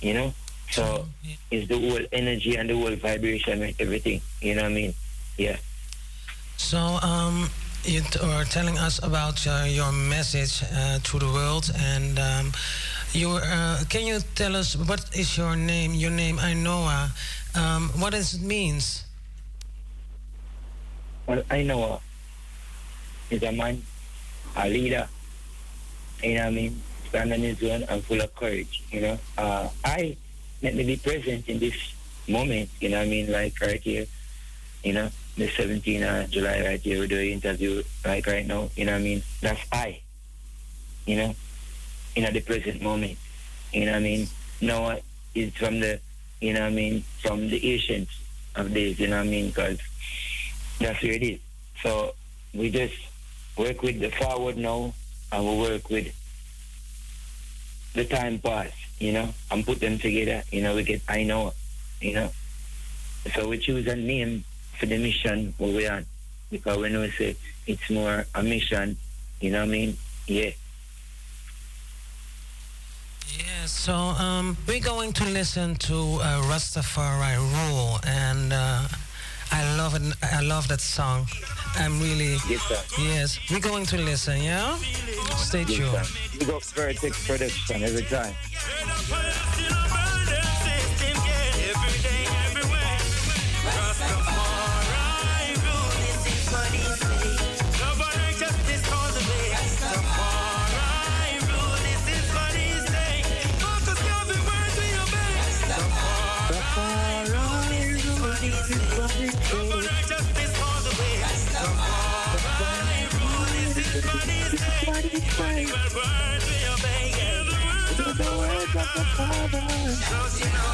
[0.00, 0.34] You know?
[0.70, 1.06] So
[1.50, 4.20] it's the whole energy and the whole vibration and everything.
[4.40, 4.94] You know what I mean?
[5.36, 5.56] Yeah.
[6.56, 7.50] So, um,
[7.84, 12.52] you t- are telling us about uh, your message uh, to the world, and um,
[13.12, 15.94] you uh, can you tell us what is your name?
[15.94, 17.10] Your name, Ainoa.
[17.56, 19.04] Um, what does it means?
[21.26, 22.00] Well, I know
[23.30, 23.82] is a man,
[24.56, 25.08] a leader.
[26.22, 26.82] You know what I mean?
[27.08, 28.82] Stand on his own and full of courage.
[28.90, 30.16] You know, uh, I
[30.62, 31.74] let me be present in this
[32.28, 32.70] moment.
[32.80, 33.32] You know what I mean?
[33.32, 34.06] Like right here.
[34.84, 38.70] You know, the 17th of July right here, we do an interview like right now.
[38.76, 39.22] You know what I mean?
[39.40, 40.00] That's I.
[41.06, 41.34] You know,
[42.16, 43.18] in the present moment.
[43.72, 44.28] You know what I mean?
[44.60, 44.98] No,
[45.34, 46.00] it's from the,
[46.40, 48.08] you know what I mean, from the ancient
[48.56, 48.98] of days.
[48.98, 49.48] You know what I mean?
[49.48, 49.78] Because
[50.78, 51.40] that's where it is.
[51.82, 52.14] So
[52.54, 52.94] we just
[53.60, 54.94] work with the forward now,
[55.32, 56.08] and we work with
[57.94, 60.42] the time past, you know, and put them together.
[60.50, 61.52] You know, we get I know,
[62.00, 62.30] you know.
[63.34, 64.44] So we choose a name
[64.78, 66.02] for the mission where we are,
[66.50, 68.96] because when we say it's more a mission,
[69.40, 69.96] you know what I mean?
[70.26, 70.50] Yeah.
[73.38, 78.88] Yeah, so um, we're going to listen to uh, Rastafari Rule, and uh,
[79.52, 80.02] I love it.
[80.22, 81.26] I love that song.
[81.76, 83.02] I'm really yes, sir.
[83.02, 83.38] yes.
[83.50, 84.42] We're going to listen.
[84.42, 84.76] Yeah,
[85.36, 85.92] stay tuned.
[85.92, 86.38] Yes, sir.
[86.38, 88.34] We go Vertex Production every time.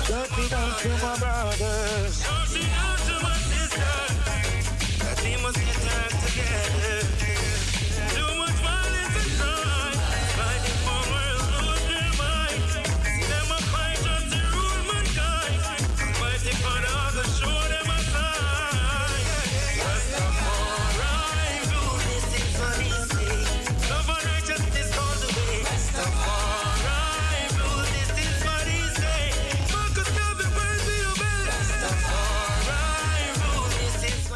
[0.06, 2.95] Shut me down to my brothers.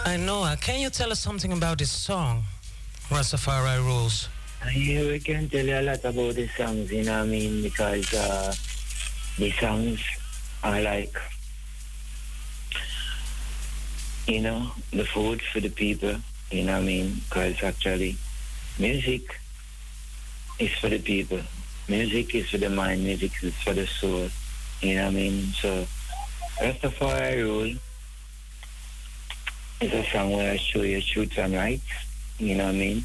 [0.05, 0.53] I know.
[0.61, 2.45] Can you tell us something about this song,
[3.09, 4.29] Rastafari Rules?
[4.75, 7.63] Yeah, we can tell you a lot about the songs, you know what I mean?
[7.63, 8.55] Because uh,
[9.39, 10.01] the songs
[10.63, 11.17] are like,
[14.27, 16.17] you know, the food for the people,
[16.51, 17.21] you know what I mean?
[17.29, 18.17] Because actually,
[18.79, 19.39] music
[20.59, 21.41] is for the people.
[21.89, 24.29] Music is for the mind, music is for the soul,
[24.83, 25.43] you know what I mean?
[25.61, 25.87] So,
[26.61, 27.77] Rastafari Rule
[29.81, 31.83] is a song where I show you truth and rights,
[32.39, 33.05] you know what I mean?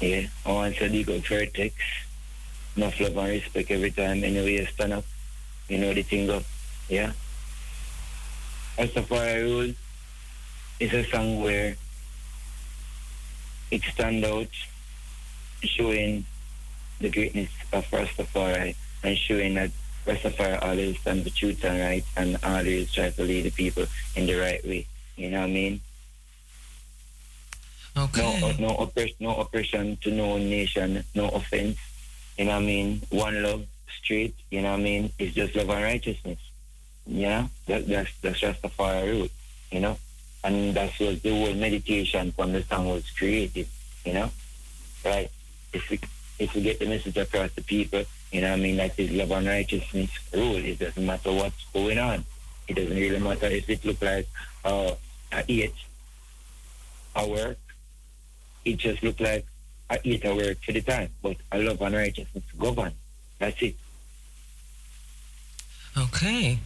[0.00, 1.74] Yeah, I want to up vertex.
[2.76, 4.24] Enough love and respect every time.
[4.24, 5.04] Anyway, you stand up.
[5.68, 6.42] You know the thing up.
[6.88, 7.12] Yeah.
[8.76, 9.74] Rastafari Rule
[10.80, 11.76] is a song where
[13.70, 14.48] it stands out,
[15.62, 16.24] showing
[17.00, 18.74] the greatness of Rastafari
[19.04, 19.70] and showing that
[20.06, 24.26] Rastafari always stand for truth and right and always try to lead the people in
[24.26, 24.86] the right way.
[25.16, 25.80] You know what I mean?
[27.96, 28.40] Okay.
[28.40, 31.78] No, no, oppres- no oppression to no nation, no offense.
[32.38, 33.02] You know what I mean?
[33.10, 33.66] One love,
[34.02, 34.34] straight.
[34.50, 35.12] You know what I mean?
[35.18, 36.38] It's just love and righteousness.
[37.06, 39.30] You know, that, that's that's just the fire root.
[39.70, 39.98] You know,
[40.44, 43.68] and that's what the whole meditation from the song was created.
[44.06, 44.30] You know,
[45.04, 45.30] right?
[45.72, 46.00] If we
[46.38, 48.76] if we get the message across to people, you know what I mean?
[48.76, 50.56] That is love and righteousness rule.
[50.56, 52.24] It doesn't matter what's going on.
[52.68, 54.26] It doesn't really matter if it look like
[54.64, 54.94] uh,
[55.32, 55.74] a eight
[57.14, 57.56] hour
[58.64, 59.46] it just looked like
[59.90, 62.92] I eat a work for the time, but I love and righteousness govern.
[63.38, 63.74] That's it.
[65.96, 66.58] Okay.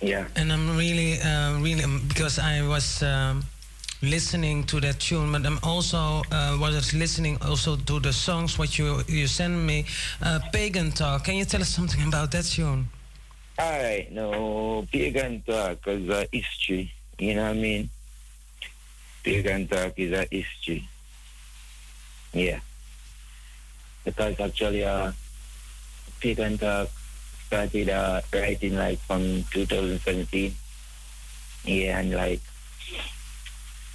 [0.00, 0.26] Yeah.
[0.36, 3.44] And I'm really, uh, really, um, because I was um,
[4.02, 8.78] listening to that tune, but I'm also uh, was listening also to the songs what
[8.78, 9.84] you you sent me,
[10.22, 11.24] uh, Pagan Talk.
[11.24, 12.88] Can you tell us something about that tune?
[13.58, 16.92] All right, no pagan talk is a history.
[17.18, 17.90] You know what I mean?
[19.24, 20.88] Pagan talk is a history.
[22.32, 22.60] Yeah.
[24.04, 25.12] Because actually, uh,
[26.20, 26.88] pagan talk
[27.46, 30.54] started uh, writing like from 2017.
[31.64, 32.40] Yeah, and like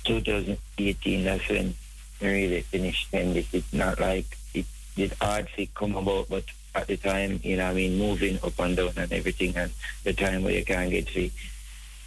[0.05, 1.75] 2018, that's when
[2.21, 3.07] really finished.
[3.13, 4.65] And this is not like it
[4.95, 6.43] did hard to come about, but
[6.75, 9.71] at the time, you know, I mean, moving up and down and everything, and
[10.03, 11.29] the time where you can't get to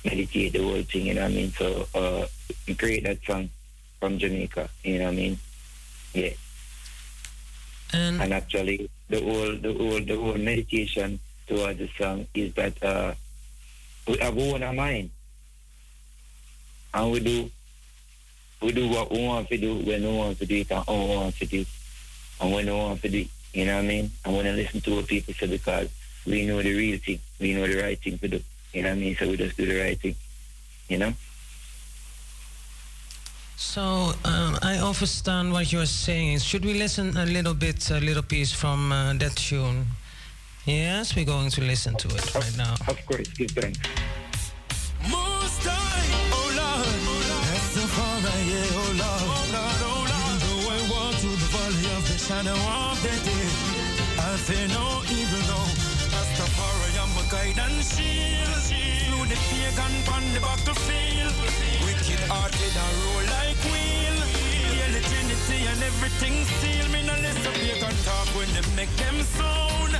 [0.05, 1.53] meditate the whole thing, you know what I mean?
[1.53, 2.27] So, uh,
[2.77, 3.51] create that song,
[4.01, 4.69] from Jamaica.
[4.85, 5.39] You know what I mean?
[6.17, 6.33] Yeah.
[7.93, 12.83] And, and actually, the whole, the whole, the whole meditation towards the song is that
[12.83, 13.13] uh,
[14.09, 15.11] we have one of mind,
[16.95, 17.51] and we do,
[18.63, 20.95] we do what we want to do when we want to do it, and how
[20.95, 21.69] we want to do it,
[22.41, 23.29] and when we want to do it.
[23.53, 24.11] You know what I mean?
[24.25, 25.89] And when I listen to what people say because
[26.27, 28.41] we know the real thing, we know the right thing to do.
[28.73, 29.17] You know what I mean?
[29.17, 30.15] So we just do the right thing.
[30.89, 31.13] You know?
[33.57, 36.41] So um, I understand what you're saying.
[36.41, 39.87] Should we listen a little bit, a little piece from uh, that tune?
[40.67, 42.75] Yes, we're going to listen to it right now.
[42.87, 43.79] Of course, give thanks.
[45.09, 46.85] Most high, oh Lord,
[47.49, 50.37] Rastafari, yeah, oh Lord, oh Lord, oh Lord.
[50.37, 53.53] Even though I walk through the valley of the shadow of the dead,
[54.21, 55.61] I fear no evil, no.
[56.13, 58.61] Rastafari, I'm a guide and shield.
[58.69, 61.56] Slew the pagan on the battlefield.
[62.27, 64.19] Hearted and roll like wheel.
[64.51, 66.87] Hear the Trinity and everything seal.
[66.91, 69.95] Me no less a pagan talk when they make them sound.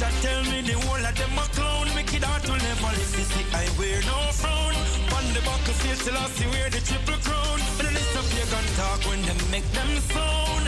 [0.00, 1.92] Just tell me the whole of them a clown.
[1.92, 3.28] Wicked heart will never listen.
[3.28, 4.72] See, I wear no frown.
[5.12, 7.60] On the battlefield till I see wear the triple crown.
[7.76, 10.64] Me no less a pagan talk when they make them sound.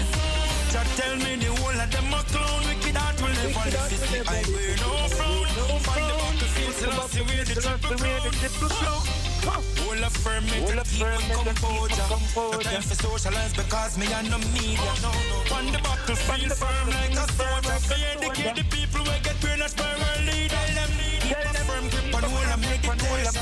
[0.77, 2.60] Just tell me the whole of them a clown.
[2.69, 3.97] Wicked heart will never listen.
[4.12, 5.48] See, I wear no frown.
[5.89, 9.72] On the battlefield till I see wear the triple crown.
[9.93, 12.09] Hold a firm, me to keep my composure.
[12.32, 14.81] No time for socialize because me and no media.
[15.05, 15.56] No, no.
[15.56, 17.77] On the battlefield, firm like a soldier.
[17.77, 20.48] For educate the people who get brainwashed by world leaders.
[20.48, 20.90] Tell them
[21.20, 23.36] keep a firm grip on hold and meditation.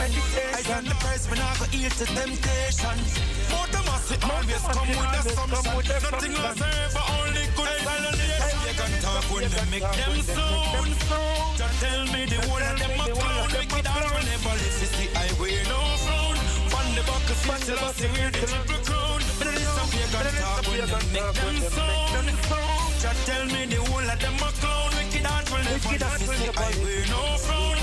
[0.51, 2.98] I stand the price when I go yield to temptation.
[3.55, 5.70] More the mass, always come with assumption.
[6.02, 8.59] Nothing lasts forever, only good validation.
[8.66, 10.98] You can talk when they make them sound.
[11.55, 13.47] Just tell me the whole of them a clown.
[13.55, 15.99] Wicked heart will never live to see I wear no
[16.94, 19.20] the battlefield till I see wear the triple crown.
[19.38, 22.28] But the list of pagan talk when they make them sound.
[23.00, 24.90] Just tell me the whole of them a clown.
[24.96, 27.78] Wicked heart will never see I wear no frown.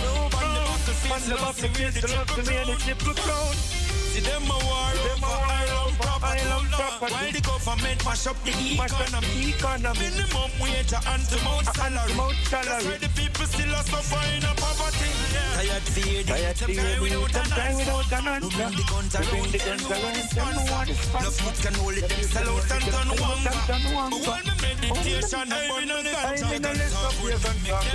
[1.07, 3.76] On the battlefield till I see wear the triple crown.
[4.17, 6.65] See them a war over island property law.
[6.97, 9.53] While the government mash up the economy.
[9.93, 12.17] Minimum wage and to mount salary.
[12.49, 15.13] That's why the people still are suffering in poverty.
[15.53, 17.93] Tired fear, tired fear, without an answer.
[18.41, 20.97] Who bring the guns around, them no one is sponsor.
[21.21, 23.53] No food can hold it, them sell out and turn hunger.
[23.69, 26.57] But when me meditation, I burn the ganja.
[26.57, 27.85] Can talk with them, make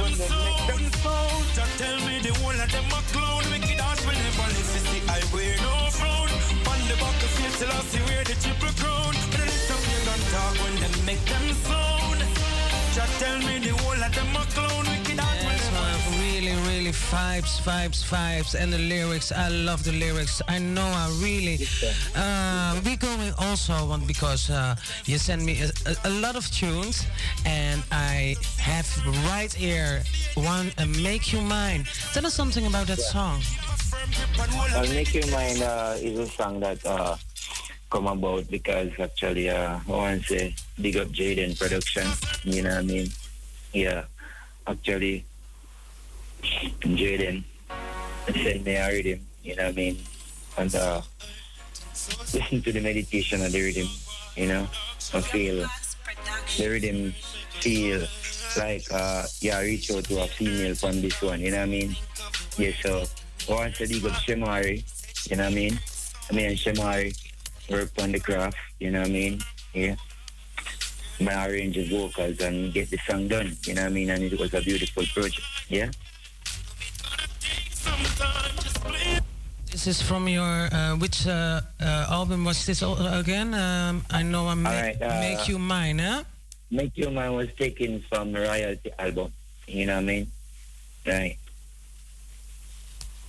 [0.70, 1.50] them sound.
[1.50, 3.42] Just tell me the whole of them a clown.
[3.50, 5.81] Wicked heart will never live to see I wear no
[7.62, 9.14] till I see where the triple crown.
[9.20, 12.20] But the list of pagan talk when them make them sound.
[12.96, 14.84] Just tell me the whole of them a clown.
[14.90, 19.30] Wicked heart will Yes, never man, really, really vibes, vibes, vibes, and the lyrics.
[19.30, 20.42] I love the lyrics.
[20.48, 21.56] I know I really.
[22.16, 24.74] Uh, we going also one because uh,
[25.04, 27.06] you send me a, a, a lot of tunes,
[27.46, 28.88] and I have
[29.30, 30.02] right here
[30.34, 31.82] one uh, "Make You Mine."
[32.12, 33.40] Tell us something about that song.
[34.74, 37.16] I'll Make You Mine uh, is a song that uh,
[37.90, 42.06] come about because actually uh, I want to say big up Jaden production.
[42.44, 43.08] You know what I mean?
[43.72, 44.04] Yeah.
[44.66, 45.24] Actually,
[46.80, 47.44] Jaden
[48.32, 49.20] sent me a rhythm.
[49.42, 49.98] You know what I mean?
[50.56, 51.02] And uh,
[52.32, 53.88] listen to the meditation of the rhythm.
[54.36, 54.62] You know,
[55.12, 55.66] I feel
[56.56, 57.12] the rhythm
[57.60, 58.06] feel
[58.56, 61.40] like uh, yeah, reach out to a female from this one.
[61.40, 61.96] You know what I mean?
[62.56, 62.72] Yeah.
[62.82, 63.04] So
[63.48, 64.84] I want to dig up Shemari.
[65.30, 65.78] You know what I mean?
[66.30, 67.16] I mean, Shemari
[67.70, 68.56] work on the craft.
[68.80, 69.40] You know what I mean?
[69.74, 69.96] Yeah.
[71.20, 73.56] My arrange the vocals and get the song done.
[73.66, 74.10] You know what I mean?
[74.10, 75.46] And it was a beautiful project.
[75.68, 75.90] Yeah.
[79.70, 83.54] This is from your uh, which uh, uh, album was this again?
[83.54, 86.22] Um, I know I make, right, uh, make you mine, huh?
[86.70, 89.32] Make Your Mind was taken from the royalty album.
[89.66, 90.26] You know what I mean?
[91.06, 91.36] Right.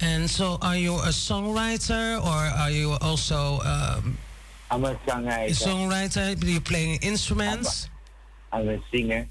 [0.04, 4.18] And so, are you a songwriter or are you also um,
[4.70, 5.48] I'm a songwriter.
[5.48, 6.38] a songwriter?
[6.38, 7.88] Do you play instruments?
[8.52, 9.26] I'm a singer.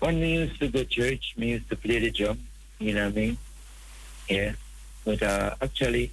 [0.00, 2.38] When we used to go to church, we used to play the drum.
[2.80, 3.38] You know what I mean?
[4.28, 4.52] Yeah.
[5.06, 6.12] But uh, actually,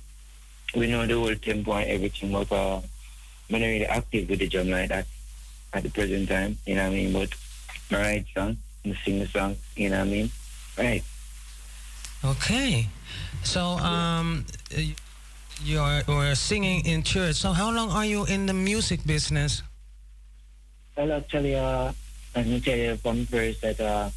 [0.74, 4.48] we know the whole tempo and everything, but uh, I'm not really active with the
[4.48, 5.06] drum like that
[5.74, 6.58] at the present time.
[6.66, 7.12] You know what I mean?
[7.12, 7.30] But
[7.92, 9.58] I write song, I sing the song.
[9.76, 10.32] You know what I mean?
[10.78, 11.04] Right.
[12.24, 12.88] Okay.
[13.44, 14.46] So, um,
[15.64, 17.36] you're, you're singing in church.
[17.36, 19.64] So, how long are you in the music business?
[20.96, 21.92] Well, actually, uh,
[22.36, 24.10] let me tell you from first that uh,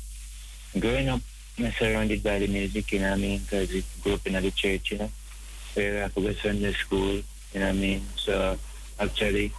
[0.78, 1.20] growing up,
[1.58, 3.40] I'm surrounded by the music, you know what I mean?
[3.40, 5.10] Because we grew up in the church, you know,
[5.74, 7.22] where I go to Sunday school,
[7.52, 8.02] you know what I mean?
[8.16, 8.58] So
[8.98, 9.52] actually,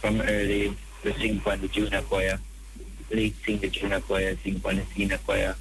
[0.00, 2.38] from early, we sing for the junior choir.
[3.10, 5.54] Late sing the junior choir, sing for the senior choir.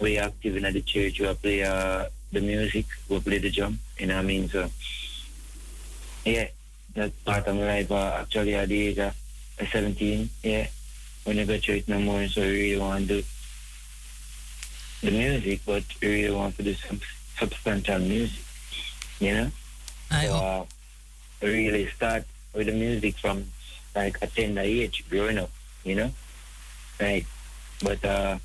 [0.00, 4.06] We active in the church, we play uh, the music, we play the drum, you
[4.06, 4.48] know what I mean?
[4.48, 4.70] So,
[6.24, 6.48] yeah,
[6.94, 7.90] that's part of my life.
[7.92, 9.14] Uh, actually, at the age of
[9.70, 10.66] 17, yeah,
[11.24, 13.26] when I go to church no more, so I really want to do
[15.02, 17.00] the music, but I really want to do some
[17.38, 18.44] substantial music,
[19.20, 19.50] you know?
[20.10, 20.64] I so, uh,
[21.42, 23.44] I really start with the music from
[23.94, 25.50] like a tender age, growing up,
[25.84, 26.10] you know?
[27.00, 27.26] Right.
[27.82, 28.38] But uh,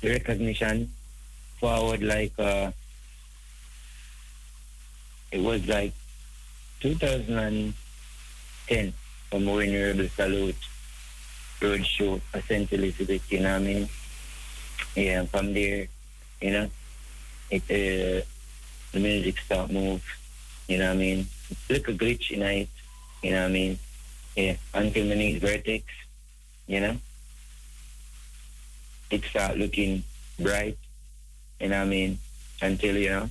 [0.00, 0.90] the recognition
[1.64, 2.70] forward like uh,
[5.32, 5.94] it was like
[6.80, 8.92] 2010
[9.30, 10.56] from when Rebel Salute
[11.62, 12.70] Road Show at St.
[12.70, 13.88] Elizabeth, you know what I mean?
[14.94, 15.86] Yeah, from there,
[16.42, 16.68] you know,
[17.50, 18.20] it uh,
[18.92, 20.04] the music start move,
[20.68, 21.26] you know what I mean?
[21.70, 22.68] Little glitch in it,
[23.22, 23.78] you know what I mean?
[24.36, 25.84] Yeah, until the next vertex,
[26.66, 26.98] you know?
[29.10, 30.04] It start looking
[30.38, 30.76] bright,
[31.64, 32.18] you know what I mean?
[32.60, 33.30] Until, you know,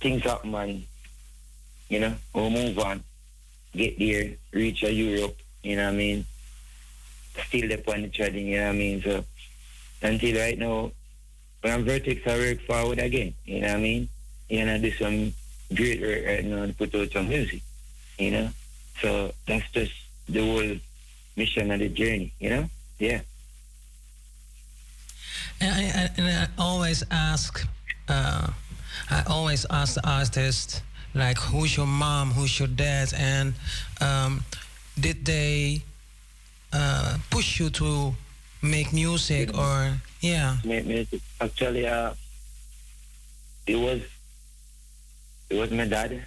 [0.00, 0.82] things happen, man.
[1.90, 3.04] You know, we'll move on,
[3.76, 6.24] get there, reach a Europe, you know what I mean?
[7.48, 9.02] Still up on the treading, you know what I mean?
[9.02, 9.24] So,
[10.00, 10.92] until right now,
[11.60, 14.08] when I'm vertex, I work forward again, you know what I mean?
[14.48, 15.34] You know, do some
[15.74, 17.60] great work right now and put out some music,
[18.18, 18.48] you know?
[19.02, 19.92] So, that's just
[20.26, 20.76] the whole
[21.36, 22.70] mission of the journey, you know?
[22.98, 23.20] Yeah.
[25.60, 27.66] And I, and I always ask,
[28.08, 28.48] uh,
[29.10, 30.82] I always ask the artist,
[31.14, 33.54] like, who's your mom, who's your dad, and
[34.00, 34.44] um,
[34.98, 35.82] did they
[36.72, 38.14] uh, push you to
[38.62, 40.56] make music or yeah?
[40.64, 41.20] Make music.
[41.40, 42.14] Actually, uh,
[43.66, 44.02] it was
[45.50, 46.24] it was my dad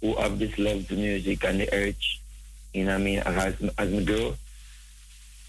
[0.00, 2.20] who have this love to music and the urge.
[2.72, 3.18] You know what I mean?
[3.18, 4.34] As as me grow,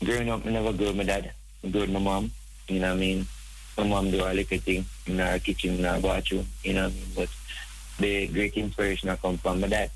[0.03, 1.31] growing up, I never grew my dad.
[1.63, 2.31] I grew my mom.
[2.67, 3.27] You know what I mean?
[3.77, 6.47] My mom do a little thing in our kitchen, in our bathroom.
[6.63, 7.11] You know what I mean?
[7.15, 7.29] But
[7.99, 9.91] the great inspiration I come from my dad.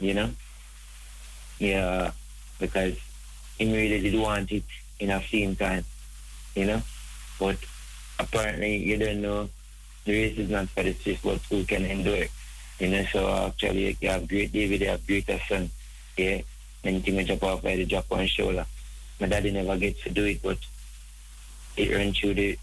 [0.00, 0.30] You know?
[1.58, 2.10] Yeah,
[2.58, 2.96] because
[3.58, 4.64] he really did want it
[5.00, 5.84] in a same time.
[6.54, 6.82] You know?
[7.38, 7.56] But
[8.18, 9.48] apparently, you don't know
[10.04, 12.24] the race is not for the swift, but who can endure.
[12.24, 12.30] it.
[12.78, 15.70] You know, so actually, you have great David, you have greater son.
[16.16, 16.40] Yeah,
[16.82, 18.66] anything will jump off by the drop on shoulder.
[19.20, 20.58] My daddy never gets to do it, but
[21.76, 22.58] it runs through the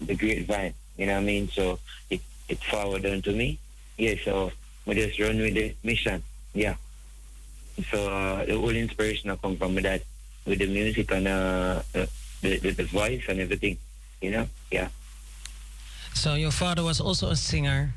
[0.00, 0.74] the grapevine.
[0.96, 1.48] You know what I mean?
[1.48, 1.78] So
[2.10, 3.58] it it forward on to me.
[3.96, 4.52] Yeah, so
[4.84, 6.22] we just run with the mission.
[6.54, 6.76] Yeah.
[7.90, 10.02] So uh, the whole inspiration will come from that
[10.46, 12.08] with the music and uh, the,
[12.40, 13.76] the the voice and everything.
[14.20, 14.48] You know?
[14.70, 14.88] Yeah.
[16.14, 17.92] So your father was also a singer.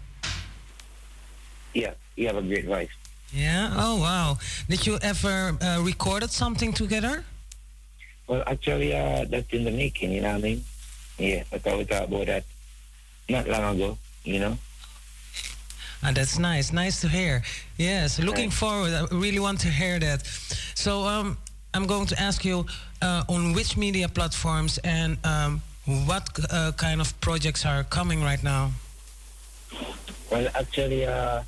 [1.73, 2.89] Yeah, you have a great voice.
[3.31, 3.71] Yeah.
[3.77, 4.37] Oh wow.
[4.67, 7.23] Did you ever uh, recorded something together?
[8.29, 10.11] Well, actually, uh, that's in the making.
[10.11, 10.63] You know what I mean?
[11.17, 12.43] Yeah, I thought we talked about that
[13.27, 13.97] not long ago.
[14.23, 14.57] You know?
[16.03, 16.71] And that's nice.
[16.71, 17.41] Nice to hear.
[17.77, 18.93] Yes, looking forward.
[18.93, 20.27] I really want to hear that.
[20.75, 21.39] So um,
[21.73, 22.67] I'm going to ask you
[23.01, 25.61] uh, on which media platforms and um,
[26.05, 28.71] what uh, kind of projects are coming right now.
[30.31, 31.41] Well, actually, uh,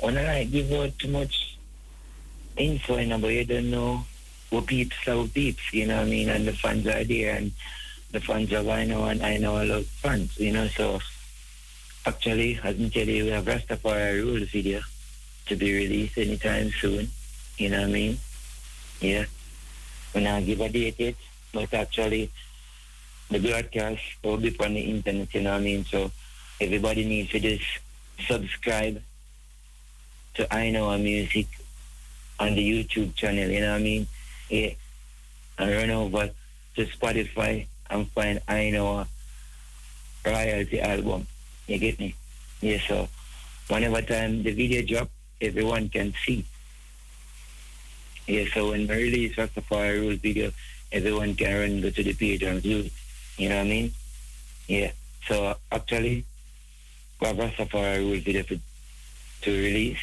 [0.00, 1.56] when I give out too much
[2.56, 4.04] info, but you don't know
[4.60, 6.28] peeps are what peeps, you know what I mean?
[6.28, 7.52] And the fans are there, and
[8.10, 11.00] the fans of I know, and I know a lot of fans, you know, so
[12.04, 14.80] actually, as I tell you, we have Rastafari Rules video
[15.46, 17.08] to be released anytime soon,
[17.56, 18.18] you know what I mean?
[19.00, 19.24] Yeah.
[20.12, 21.14] When I give a date yet,
[21.54, 22.30] but actually,
[23.30, 25.84] the broadcast will be on the internet, you know what I mean?
[25.86, 26.10] So
[26.60, 27.64] everybody needs to just
[28.26, 29.00] subscribe
[30.34, 31.46] to I Know Our Music
[32.38, 34.06] on the YouTube channel, you know what I mean?
[34.48, 34.70] Yeah.
[35.58, 36.30] And run over
[36.76, 39.04] to Spotify and find Ainoa uh,
[40.24, 41.26] Royalty album.
[41.66, 42.14] You get me?
[42.60, 43.08] Yeah, so
[43.68, 45.10] whenever time the video drop,
[45.40, 46.44] everyone can see.
[48.26, 50.52] Yeah, so when we release Rastafari Rules video,
[50.90, 52.88] everyone can run go to the page and view.
[53.36, 53.92] You know what I mean?
[54.68, 54.92] Yeah.
[55.26, 56.24] So actually,
[57.20, 58.56] we have Rastafari Rules video for,
[59.42, 60.00] to release.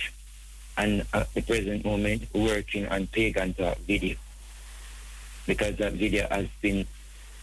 [0.78, 4.16] And at the present moment, working on Pagan Talk video.
[5.50, 6.86] Because that video has been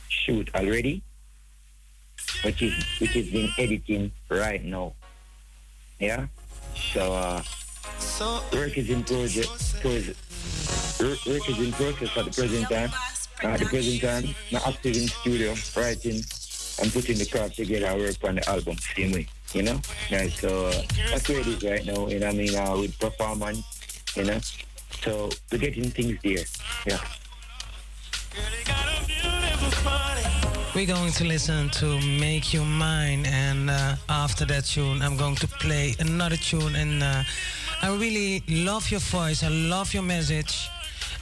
[0.09, 1.03] shoot already,
[2.45, 4.95] which is which is been editing right now.
[5.99, 6.27] Yeah?
[6.95, 7.43] So uh
[8.55, 9.75] work is in progress.
[11.27, 12.91] work is in process at the present time.
[13.43, 16.23] Uh, at the present time, I'm active in studio, writing
[16.81, 17.89] and putting the craft together.
[17.89, 19.27] I work on the album same way.
[19.53, 19.81] You know?
[20.11, 22.07] Yeah, so uh, that's where it is right now.
[22.07, 22.55] You know I mean?
[22.55, 23.67] Uh, with performance,
[24.15, 24.39] you know?
[25.03, 26.45] So we're getting things there.
[26.87, 27.01] Yeah.
[30.77, 35.37] We're going to listen to Make You Mine, and uh, after that tune, I'm going
[35.37, 36.77] to play another tune.
[36.77, 37.23] And uh,
[37.81, 40.69] I really love your voice, I love your message.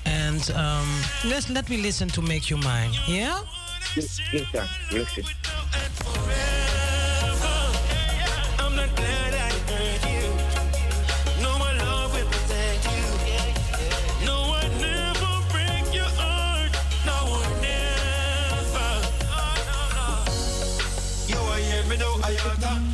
[0.05, 0.89] And um,
[1.24, 2.91] let's let me listen to Make You Mine.
[3.07, 3.43] Yeah?
[3.95, 4.51] Yes, yes,
[5.15, 5.23] sir.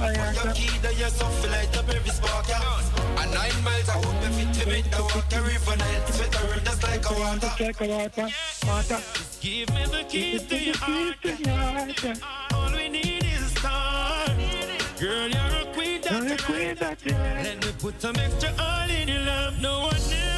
[0.01, 1.11] Your key that you're
[1.51, 2.81] light up every spark, yeah.
[3.35, 6.07] Nine miles, I hope you make the walk river Nile.
[6.07, 7.51] Sweat the river just like a water.
[7.61, 8.29] Like a water,
[8.67, 9.01] water.
[9.41, 11.17] Give me the keys to your heart.
[12.55, 14.37] All we need is a.
[14.99, 19.61] Girl, you're a queen that's Let me put some extra oil in your love.
[19.61, 20.30] No one never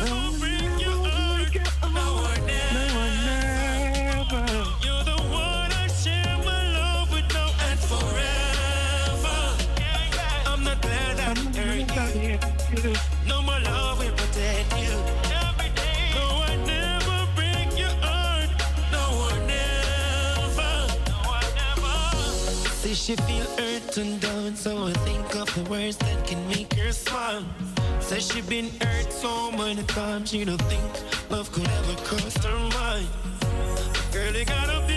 [22.95, 26.93] She feel hurt and down, so I think of the words that can make her
[26.93, 27.43] smile.
[28.01, 32.59] Says she been hurt so many times, she don't think love could ever cross her
[32.79, 33.09] mind.
[34.13, 34.92] Girl, you got a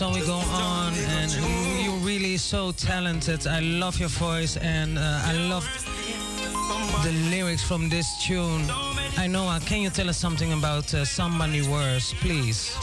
[0.00, 3.46] Yes, and so we go on, and you- you're really so talented.
[3.46, 5.64] I love your voice, and uh, I love
[7.04, 8.64] the lyrics from this tune.
[9.18, 9.46] I know.
[9.46, 12.74] Uh, can you tell us something about uh, somebody worse, please?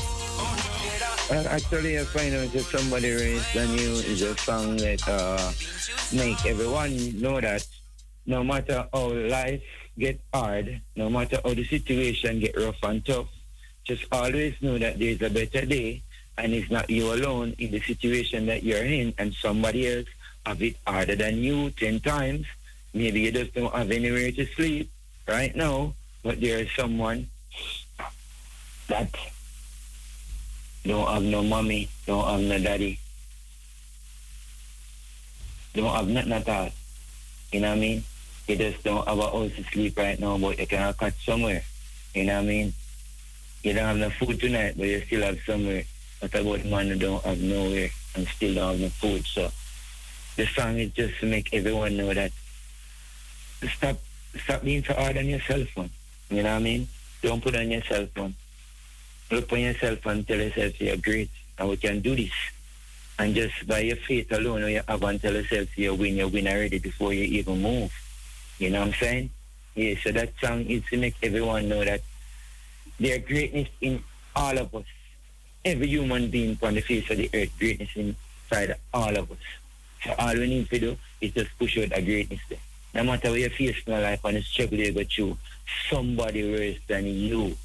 [1.31, 5.52] Actually, I find out that somebody raised than you is a song that uh,
[6.14, 7.65] make everyone know that
[8.26, 9.64] no matter how life
[9.98, 13.27] get hard, no matter how the situation get rough and tough,
[13.84, 16.03] just always know that there's a better day,
[16.38, 20.07] and it's not you alone in the situation that you're in, and somebody else
[20.45, 22.45] have it harder than you ten times.
[22.93, 24.89] Maybe you just don't have anywhere to sleep
[25.27, 25.93] right now,
[26.23, 27.27] but there is someone
[28.88, 29.09] that
[30.85, 32.99] don't have no mommy, don't have no daddy,
[35.73, 36.69] don't have nothing at all.
[37.51, 38.03] You know what I mean?
[38.47, 41.64] You just don't have a house to sleep right now, but you can catch somewhere.
[42.15, 42.73] You know what I mean?
[43.64, 45.84] You don't have no food tonight, but you still have somewhere.
[46.19, 49.26] What about man who don't have nowhere and still don't have no food?
[49.26, 49.52] So
[50.35, 52.31] the song is just to make everyone know that
[53.76, 53.98] stop
[54.44, 55.89] stop being so hard on yourself, man.
[56.30, 56.88] You know what I mean?
[57.22, 58.35] Don't put on yourself, man.
[59.31, 62.31] Look on yourself and tell yourself you're great and we can do this.
[63.19, 66.48] And just by your faith alone, you have and tell yourself you win, you win
[66.48, 67.91] already before you even move.
[68.60, 69.30] You know what I'm saying?
[69.76, 72.02] Yeah, so that song is to make everyone know that
[72.99, 74.03] there's greatness in
[74.35, 74.85] all of us.
[75.68, 79.38] Every human being on the face of the earth, greatness inside all of us.
[80.02, 82.60] So all we need to do is just push out that greatness there.
[82.94, 85.38] No matter what you face in life and the struggle you go through,
[85.89, 87.57] somebody worse than you.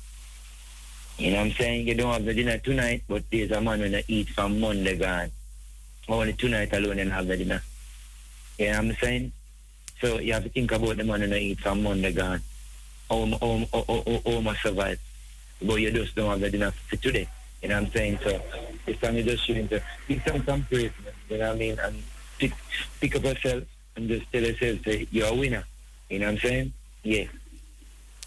[1.16, 1.86] You know what I'm saying?
[1.86, 4.98] You don't have the dinner tonight, but there's a man when I eat from Monday
[4.98, 5.30] gone.
[6.08, 7.62] Only tonight alone and have the dinner.
[8.58, 9.32] You know what I'm saying?
[10.00, 12.42] So you have to think about the man when I eat from Monday gone.
[13.08, 14.98] How, how, how, how, how, how I survive.
[15.62, 17.28] But you just don't have the dinner for today.
[17.62, 18.18] You know what I'm saying?
[18.24, 18.40] So
[18.86, 20.90] it's just shooting to pick some some praise.
[21.30, 21.78] You know what I mean?
[21.78, 22.02] And
[22.38, 22.52] pick,
[23.00, 23.64] pick up yourself
[23.96, 25.64] and just tell yourself say, you're a winner.
[26.10, 26.72] You know what I'm saying?
[27.04, 27.24] Yeah.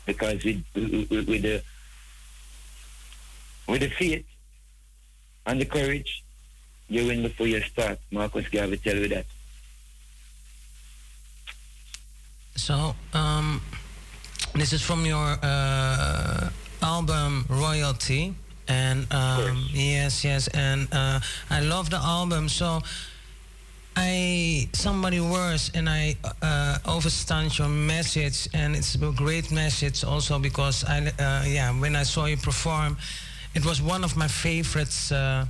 [0.06, 1.64] Because with, with, with, with the
[3.68, 4.26] with the faith
[5.46, 6.24] and the courage,
[6.88, 8.00] you win before you start.
[8.12, 9.26] Marcus Garvey tell you that.
[12.56, 13.62] So, um,
[14.54, 16.50] this is from your uh,
[16.82, 18.36] album Royalty.
[18.68, 21.20] And um, yes, yes, and uh,
[21.50, 22.50] I love the album.
[22.50, 22.82] So
[23.96, 30.40] I somebody worse, and I uh, overstand your message, and it's a great message also
[30.40, 32.98] because I uh, yeah when I saw you perform,
[33.54, 35.12] it was one of my favorites.
[35.12, 35.46] Uh,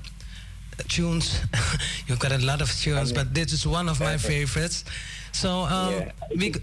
[0.89, 1.39] tunes
[2.07, 4.83] you've got a lot of tunes but this is one of my favorites
[5.31, 6.53] so um, Yeah, we,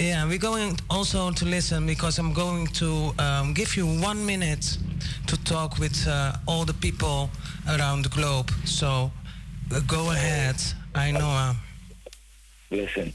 [0.00, 4.78] yeah, we're going also to listen because I'm going to um, give you one minute
[5.26, 7.28] to talk with uh, all the people
[7.68, 8.50] around the globe.
[8.64, 9.12] So
[9.70, 10.56] uh, go ahead,
[10.94, 11.28] I know.
[11.28, 11.54] Uh,
[12.70, 13.12] Listen.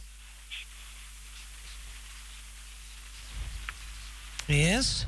[4.47, 5.05] yes?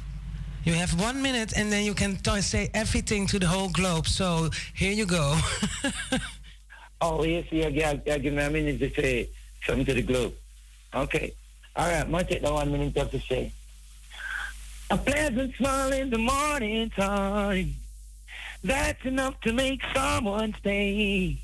[0.63, 4.07] You have one minute and then you can t- say everything to the whole globe.
[4.07, 5.37] So here you go.
[6.99, 9.29] Oh, yes, yeah, yeah, yeah, give me a minute to say
[9.63, 10.33] something to the globe.
[10.95, 11.31] Okay.
[11.77, 13.51] All right, to take the one minute to say.
[14.89, 17.75] A pleasant smile in the morning time.
[18.63, 21.39] That's enough to make someone stay.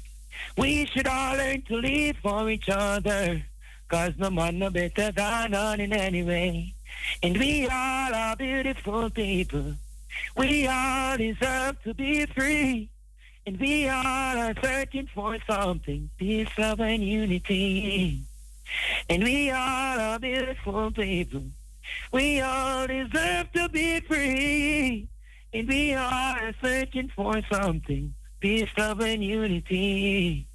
[0.57, 3.43] We should all learn to live for each other.
[3.87, 6.73] Cause no man no better than none in any way.
[7.21, 9.75] And we all are beautiful people.
[10.35, 12.89] We all deserve to be free.
[13.45, 18.23] And we all are searching for something, peace, love, and unity.
[19.09, 21.43] And we are beautiful people.
[22.11, 25.07] We all deserve to be free.
[25.53, 30.47] And we are searching for something, peace, love, and unity.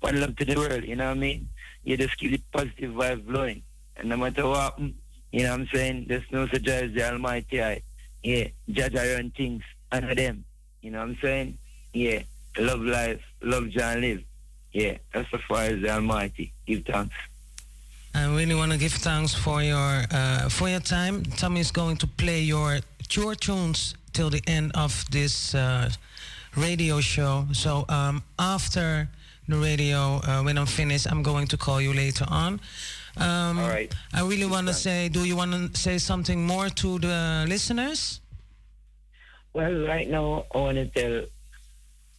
[0.00, 1.48] One love to the world, you know what I mean?
[1.82, 3.62] You just keep the positive vibe flowing.
[3.96, 4.94] And no matter what, happen,
[5.32, 6.06] you know what I'm saying?
[6.08, 7.82] There's no such as the Almighty I.
[8.22, 9.62] Yeah, judge our own things
[9.92, 10.44] under them.
[10.80, 11.58] You know what I'm saying?
[11.92, 12.22] Yeah,
[12.58, 14.22] love life, love John live.
[14.72, 16.52] Yeah, that's as far as the Almighty.
[16.66, 17.14] Give thanks.
[18.14, 21.24] I really want to give thanks for your uh, for your time.
[21.36, 22.78] Tommy is going to play your
[23.10, 25.90] your tunes till the end of this uh,
[26.56, 27.46] radio show.
[27.52, 29.08] So um, after
[29.48, 32.60] the radio, uh, when I'm finished, I'm going to call you later on.
[33.16, 33.92] Um, All right.
[34.12, 38.20] I really want to say, do you want to say something more to the listeners?
[39.52, 41.26] Well, right now, I want to tell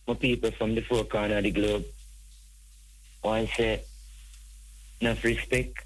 [0.08, 1.86] my people from the four corners of the globe,
[3.24, 3.82] I say,
[5.02, 5.85] enough respect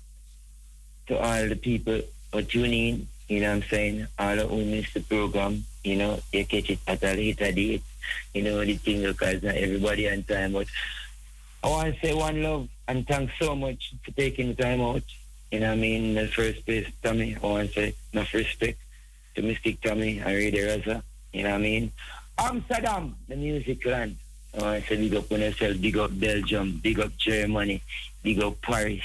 [1.09, 1.99] to all the people
[2.31, 4.07] who tune in, you know what I'm saying?
[4.17, 7.83] All who miss the program, you know, they catch it at a later date,
[8.33, 10.53] you know, the thing because uh, not everybody on time.
[10.53, 10.67] But
[11.63, 15.03] I want to say one love and thanks so much for taking the time out.
[15.51, 16.05] You know what I mean?
[16.05, 18.79] In the first place, Tommy, I want to say enough respect
[19.35, 21.01] to Mistic Tommy and Radio Razo.
[21.33, 21.91] You know what I mean?
[22.37, 24.15] Amsterdam, the music land.
[24.57, 27.81] I want to say big up on yourself, big up Belgium, big up Germany,
[28.23, 29.01] big up Paris.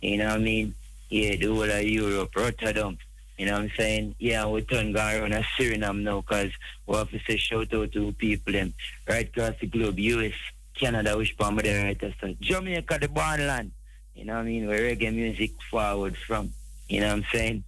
[0.00, 0.74] You know what I mean?
[1.10, 2.98] Yeah, the whole of Europe, Rotterdam.
[3.38, 4.14] You know what I'm saying?
[4.18, 6.50] Yeah, we turn going around a Suriname now because
[6.86, 8.74] we have to say shout out to people them
[9.08, 10.34] right across the globe, US,
[10.74, 12.00] Canada, which part of there right.
[12.20, 13.72] So Jamaica, the born land.
[14.14, 14.68] You know what I mean?
[14.68, 16.52] Where reggae music forward from.
[16.88, 17.64] You know what I'm saying?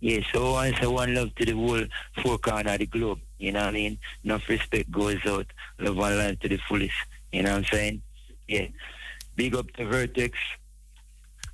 [0.00, 1.84] Yeah, so I say one love to the whole
[2.22, 3.18] four corner of the globe.
[3.38, 3.98] You know what I mean?
[4.22, 5.46] Enough respect goes out.
[5.80, 6.94] Love and life to the fullest.
[7.32, 8.02] You know what I'm saying?
[8.46, 8.68] Yeah.
[9.34, 10.38] Big up to Vertex.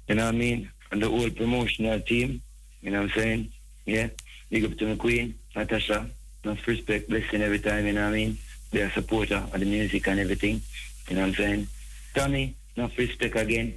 [0.08, 0.70] You know what I mean?
[0.90, 2.42] And the whole promotional team.
[2.82, 3.52] You know what I'm saying?
[3.86, 4.08] Yeah.
[4.50, 6.08] Big up to my queen, Natasha.
[6.44, 8.38] Enough respect, blessing every time, you know what I mean?
[8.70, 10.60] They're a supporter of the music and everything.
[11.08, 11.66] You know what I'm saying?
[12.14, 13.74] Tommy, enough respect again.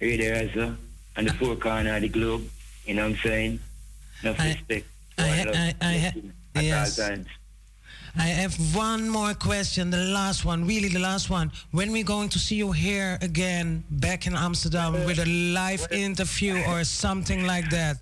[0.00, 0.76] Radio Razo
[1.16, 1.36] and the ah.
[1.38, 2.48] four corner of the globe.
[2.86, 3.60] You know what I'm saying?
[4.22, 4.86] Enough respect.
[5.18, 7.00] Love, I, I, blessing at yes.
[8.16, 11.50] I have one more question, the last one, really the last one.
[11.72, 16.62] When we going to see you here again, back in Amsterdam, with a live interview
[16.68, 17.96] or something like that?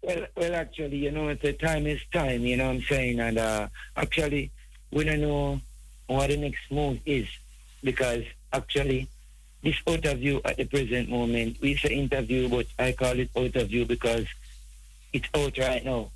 [0.00, 3.20] Well, well, actually, you know, the time is time, you know what I'm saying?
[3.20, 4.50] And uh, actually,
[4.90, 5.60] we don't know
[6.06, 7.28] what the next move is
[7.84, 9.08] because actually,
[9.62, 13.30] this out of view at the present moment, we say interview, but I call it
[13.36, 14.26] out of view because
[15.12, 16.10] it's out right now.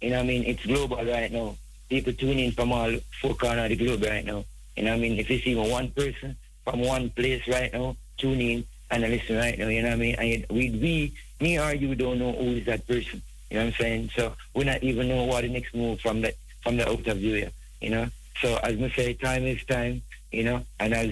[0.00, 0.44] You know what I mean?
[0.44, 1.56] It's global right now.
[1.92, 2.90] People tune in from all
[3.20, 4.42] four corners of the globe right now.
[4.74, 5.18] You know what I mean?
[5.18, 9.58] If you see one person from one place right now, tune in and listen right
[9.58, 10.14] now, you know what I mean?
[10.14, 13.20] And we, we, me or you don't know who is that person.
[13.50, 14.10] You know what I'm saying?
[14.16, 16.32] So we not even know what the next move from the
[16.62, 17.50] from the out of view,
[17.82, 18.06] you know?
[18.40, 20.00] So as I say, time is time,
[20.30, 21.10] you know, and as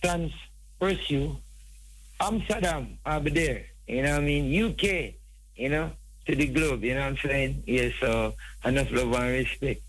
[0.00, 0.32] plans
[0.78, 1.36] pursue,
[2.20, 3.64] Amsterdam, I'll be there.
[3.88, 4.64] You know what I mean?
[4.70, 5.14] UK,
[5.56, 5.90] you know,
[6.28, 7.62] to the globe, you know what I'm saying?
[7.66, 8.34] Yeah, so
[8.64, 9.80] enough love and respect.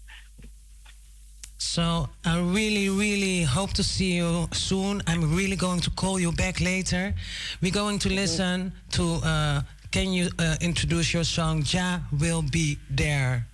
[1.58, 5.04] So I really, really hope to see you soon.
[5.06, 7.14] I'm really going to call you back later.
[7.62, 9.20] We're going to listen to.
[9.22, 9.62] Uh,
[9.92, 11.64] can you uh, introduce your song?
[11.66, 13.46] Ja will be there.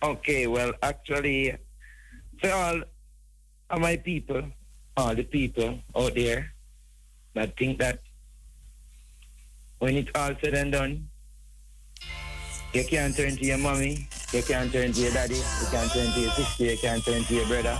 [0.00, 1.56] Okay, well, actually,
[2.40, 2.80] for all
[3.70, 4.42] of my people,
[4.96, 6.52] all the people out there
[7.34, 7.98] that think that
[9.80, 11.08] when it's all said and done,
[12.72, 16.12] you can't turn to your mommy, you can't turn to your daddy, you can't turn
[16.12, 17.78] to your sister, you can't turn to your brother.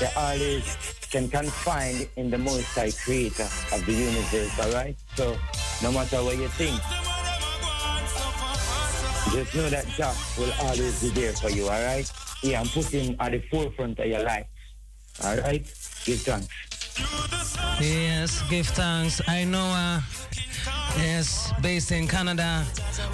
[0.00, 0.76] You always
[1.10, 4.96] can confine in the Most High Creator of the universe, alright?
[5.14, 5.36] So,
[5.82, 6.80] no matter what you think,
[9.32, 12.10] just know that Jah will always be there for you, alright?
[12.42, 14.46] Yeah, and put him at the forefront of your life.
[15.24, 15.64] Alright?
[16.04, 16.48] Give thanks.
[17.80, 19.20] Yes, give thanks.
[19.26, 19.64] I know.
[19.64, 20.00] Uh,
[20.96, 22.64] yes, based in Canada,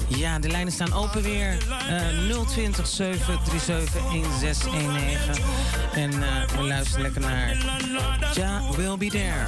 [0.07, 1.57] ja, de lijnen staan open weer.
[1.89, 4.01] Eh 020 737
[4.39, 5.43] 1619.
[5.93, 7.57] En eh, we luisteren lekker naar
[8.33, 9.45] Ja Will Be There.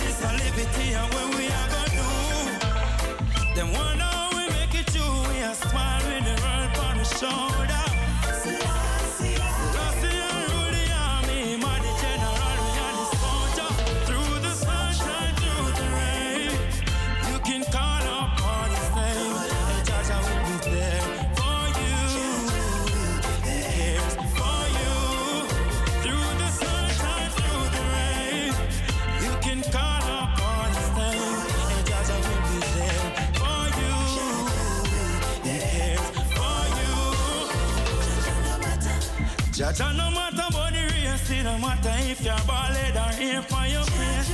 [39.73, 43.65] Jaja no matter about the race, it no matter if you're ballad or here for
[43.65, 44.29] your face.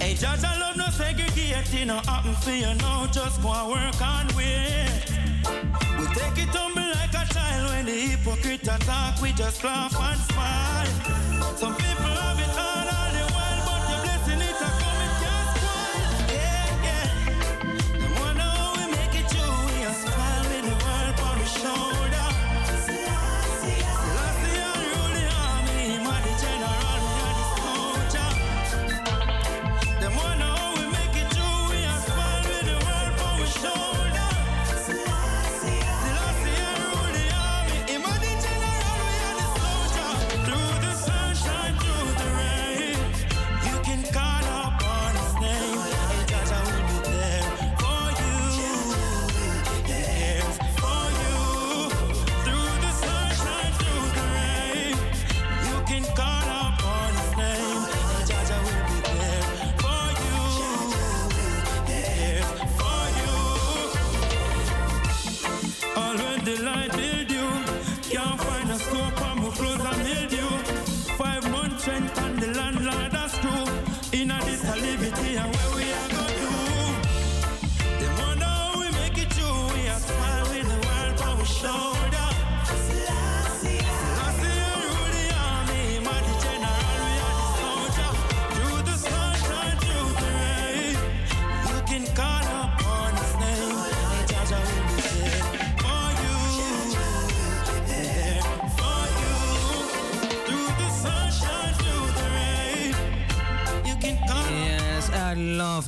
[0.00, 4.00] Hey, Jaja love no segregate, it no happen for you now, just go and work
[4.00, 5.04] and wait.
[5.98, 10.20] We take it humble like a child when the hypocrite attack, we just laugh and
[10.20, 11.56] smile.
[11.56, 13.05] Some people have it all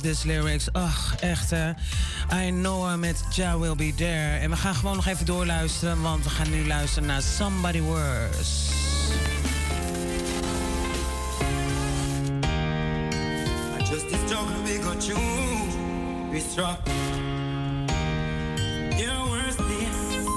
[0.09, 0.73] this lyrics.
[0.73, 1.69] Ach, echt hè.
[2.47, 4.37] I know her met Ja Will Be There.
[4.37, 8.73] En we gaan gewoon nog even doorluisteren, want we gaan nu luisteren naar Somebody Worse.
[13.77, 16.79] Just this struggle we go through, we struck.
[18.97, 19.87] Your worst day,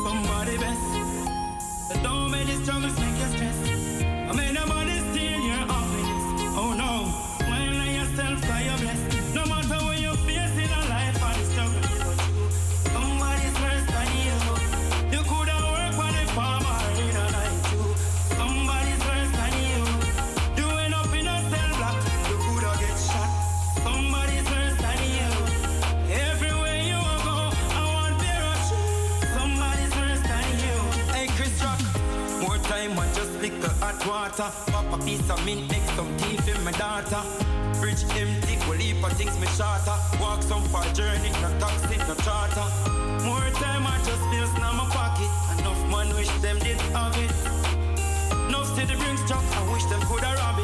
[0.04, 0.80] somebody best.
[1.88, 3.11] But don't make these struggles
[34.32, 34.72] hot water.
[34.72, 37.22] Pop a piece of mint, make some tea for my daughter.
[37.80, 39.96] Bridge empty, well, heap of things me shorter.
[40.20, 42.66] Walk some far journey, no taxi, no charter.
[43.24, 45.30] More time I just bills in my pocket.
[45.58, 47.32] Enough man wish them did have it.
[48.50, 50.61] No city brings truck, I wish them could have rob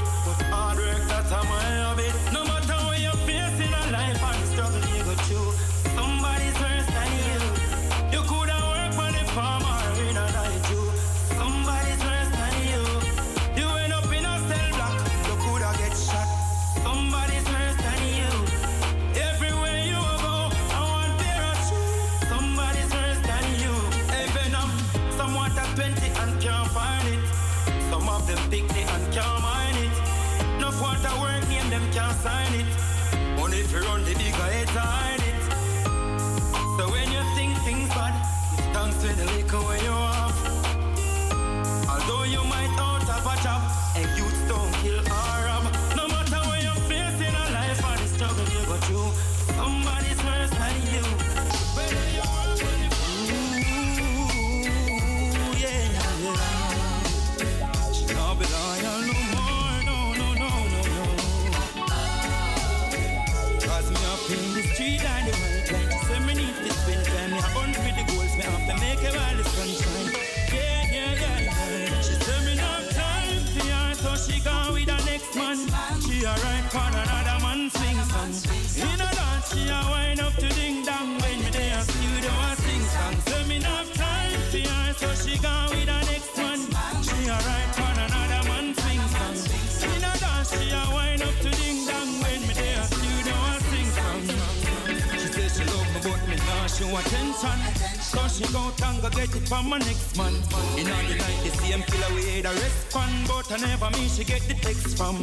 [98.38, 100.34] she go and go get it from my next man.
[100.78, 104.22] In all the night, the same killer we the respond, but I never me she
[104.22, 105.16] get the text from.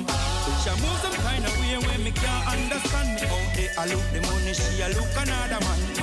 [0.61, 3.27] She move some kind of way when me can't understand me.
[3.77, 5.95] I look the money, she a look another man.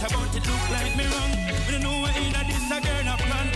[0.00, 1.50] Better, but it look like me wrong.
[1.82, 3.48] Know what in a this a girl a plan.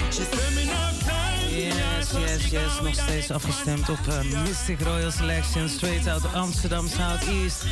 [1.04, 1.34] Time.
[1.50, 2.80] Yes, yes, yes.
[2.80, 5.68] Nog steeds afgestemd op uh, Mistic Royal Selection.
[5.68, 7.64] Straight out of Amsterdam Southeast.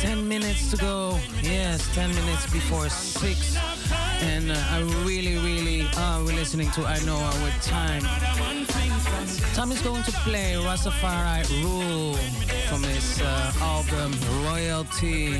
[0.00, 1.18] 10 minutes to go.
[1.42, 4.05] Yes, 10 minutes before 6.
[4.22, 8.02] And uh, I really, really are listening to Ainoa with time.
[9.70, 12.16] Is going to play Rastafari Rule
[12.68, 14.12] from his uh, album
[14.44, 15.34] Royalty.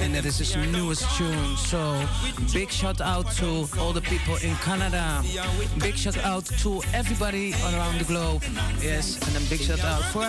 [0.00, 1.56] And that is his newest tune.
[1.56, 1.80] So
[2.52, 5.22] big shout out to all the people in Canada.
[5.78, 8.42] Big shout out to everybody around the globe.
[8.80, 10.22] Yes, and then big shout out for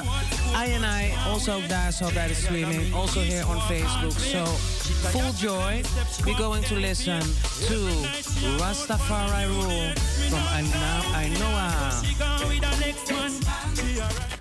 [0.53, 4.19] I and I, also zo bij de streaming, also here on Facebook.
[4.19, 4.45] So
[5.11, 5.81] full joy.
[6.25, 7.19] We're going to listen
[7.67, 7.77] to
[8.59, 9.93] Rastafari Rule
[10.29, 11.55] from I Know
[13.79, 14.34] Her.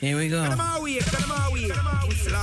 [0.00, 0.42] Here we go.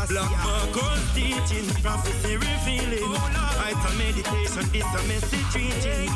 [0.10, 3.16] Black Marcus teaching, prophecy revealing.
[3.58, 6.10] Item meditation is a message reaching.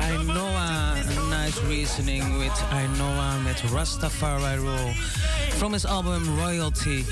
[0.00, 0.94] Ainoa.
[0.94, 4.92] A nice reasoning with Ainoa met Rastafari Rule.
[5.56, 7.04] From his album Royalty.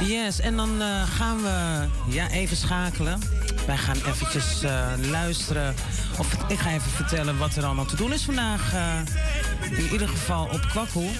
[0.00, 3.20] Yes, en dan eh, gaan we ja, even schakelen.
[3.66, 5.74] Wij gaan eventjes eh, luisteren.
[6.18, 8.72] Of ik ga even vertellen wat er allemaal te doen is vandaag.
[8.72, 11.10] eh, in ieder geval op Kwakkel.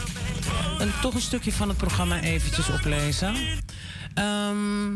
[0.78, 3.34] En toch een stukje van het programma eventjes oplezen.
[4.14, 4.94] Ehm,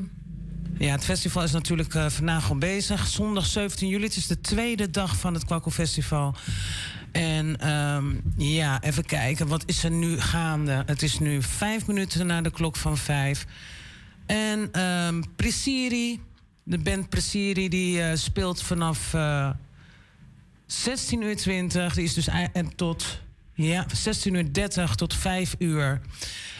[0.79, 3.07] ja, het festival is natuurlijk eh, vandaag al bezig.
[3.07, 4.05] Zondag 17 juli.
[4.05, 6.35] Het is de tweede dag van het Kwakkel Festival.
[7.13, 8.05] En ehm,
[8.37, 9.47] ja, even kijken.
[9.47, 10.83] Wat is er nu gaande?
[10.87, 13.47] Het is nu vijf minuten na de klok van vijf.
[14.27, 16.21] En ehm Presiri,
[16.63, 19.51] de band Presiri, die eh, speelt vanaf eh
[20.67, 21.95] 16 uur 20.
[21.95, 23.21] Die is dus en tot
[23.55, 26.01] ja, 16 uur 30 tot 5 uur.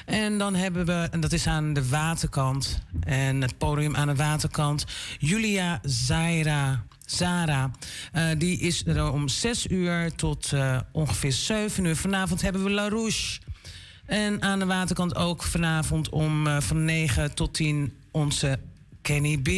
[0.07, 2.79] En dan hebben we, en dat is aan de waterkant.
[3.01, 4.85] En het podium aan de waterkant.
[5.19, 6.85] Julia Zaira.
[7.07, 7.71] Zara,
[8.13, 11.97] eh, die is er om 6 uur tot eh, ongeveer 7 uur.
[11.97, 13.41] Vanavond hebben we La Rouche.
[14.07, 18.59] En aan de waterkant ook vanavond om eh, van 9 tot 10 onze
[19.03, 19.49] Kenny B.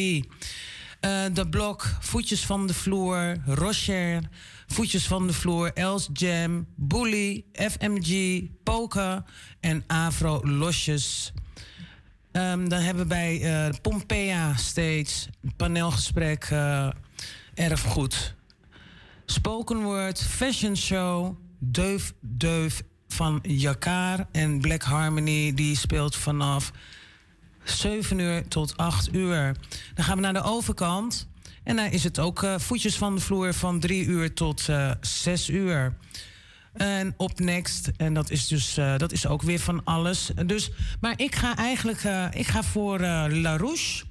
[1.32, 4.22] De blok, voetjes van de vloer, Rocher,
[4.68, 9.22] voetjes van de vloer, Els Jam, Bully, FMG, Poker
[9.60, 11.32] en Afro Losjes.
[12.32, 16.90] Ehm, dan hebben we bij eh Pompea steeds een paneelgesprek, eh,
[17.54, 18.34] erg goed.
[19.24, 26.72] Spoken Word, Fashion Show, Deuf Deuf van Jakar en Black Harmony, die speelt vanaf
[27.64, 29.56] 7 uur tot 8 uur.
[29.94, 31.27] Dan gaan we naar de overkant.
[31.68, 34.90] En daar is het ook eh, voetjes van de vloer van 3 uur tot eh
[35.00, 35.96] 6 uur.
[36.72, 40.30] En op next, en dat is dus eh, dat is ook weer van alles.
[40.46, 40.70] Dus,
[41.00, 44.04] maar ik ga eigenlijk eh, ik ga voor eh La Rouche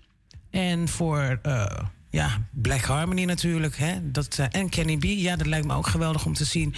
[0.49, 1.65] en voor eh,
[2.09, 3.77] ja, Black Harmony natuurlijk.
[3.77, 4.11] Hè?
[4.11, 6.73] Dat, eh, en Kenny B, ja, dat lijkt me ook geweldig om te zien.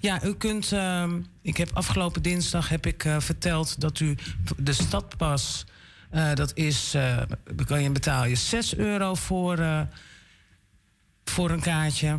[0.00, 0.72] Ja, u kunt.
[0.72, 4.16] ehm, ik heb afgelopen dinsdag heb ik eh, verteld dat u
[4.56, 5.64] de stadpas.
[6.10, 6.94] eh, dat is.
[6.94, 7.16] eh
[7.66, 9.80] kan je betaal je 6 euro voor, eh,
[11.24, 12.16] voor een kaartje.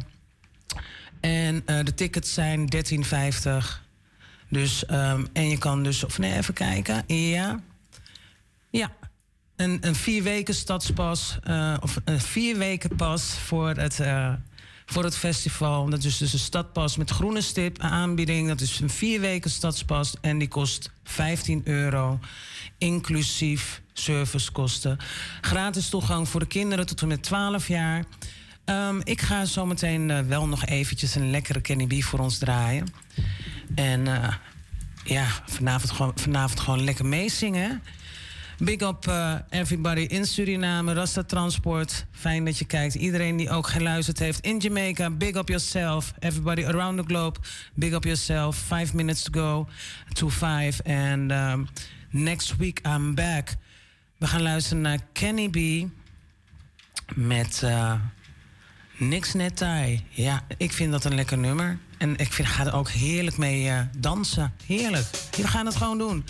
[1.19, 3.83] En eh, de tickets zijn 13,50.
[4.49, 7.03] Dus, ehm, en je kan dus, of nee, even kijken.
[7.07, 7.59] Ja.
[8.69, 8.91] Ja.
[9.55, 14.33] Een, een vier weken stadspas, eh, of een vier weken pas voor het, eh,
[14.85, 15.89] voor het festival.
[15.89, 18.47] Dat is dus een stadpas met groene stip aanbieding.
[18.47, 22.19] Dat is een vier weken stadspas en die kost 15 euro.
[22.77, 24.97] Inclusief servicekosten.
[25.41, 28.05] Gratis toegang voor de kinderen tot en met 12 jaar.
[28.65, 32.87] Ehm, ik ga zometeen eh, wel nog eventjes een lekkere Kenny B voor ons draaien.
[33.75, 34.33] En eh,
[35.03, 37.83] ja, vanavond gewoon, vanavond gewoon lekker meezingen.
[38.57, 42.05] Big up eh, everybody in Suriname, Rasta Transport.
[42.11, 42.95] Fijn dat je kijkt.
[42.95, 46.13] Iedereen die ook geluisterd heeft in Jamaica, big up yourself.
[46.19, 47.39] Everybody around the globe,
[47.73, 48.57] big up yourself.
[48.57, 49.67] Five minutes to go
[50.13, 50.83] to five.
[50.83, 51.67] And um,
[52.09, 53.55] next week I'm back.
[54.17, 55.87] We gaan luisteren naar Kenny B
[57.15, 57.63] met
[59.07, 60.03] Niks Net Thai.
[60.09, 61.77] Ja, ik vind dat een lekker nummer.
[61.97, 64.53] En ik vind, ga er ook heerlijk mee uh, dansen.
[64.65, 65.05] Heerlijk.
[65.37, 66.25] We gaan het gewoon doen.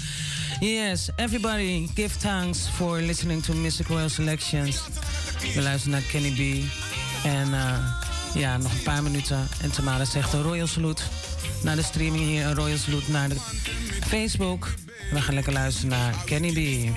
[0.59, 4.81] Yes, everybody give thanks for listening to Mystic Royal Selections.
[5.53, 6.63] We luisteren naar Kenny B.
[7.25, 7.95] En uh,
[8.33, 9.47] ja, nog een paar minuten.
[9.61, 11.03] En Tamara zegt een Royal Salute
[11.63, 12.45] naar de streaming hier.
[12.45, 13.37] Een Royal Salute naar de
[14.07, 14.73] Facebook.
[15.11, 16.91] We gaan lekker luisteren naar Kenny B.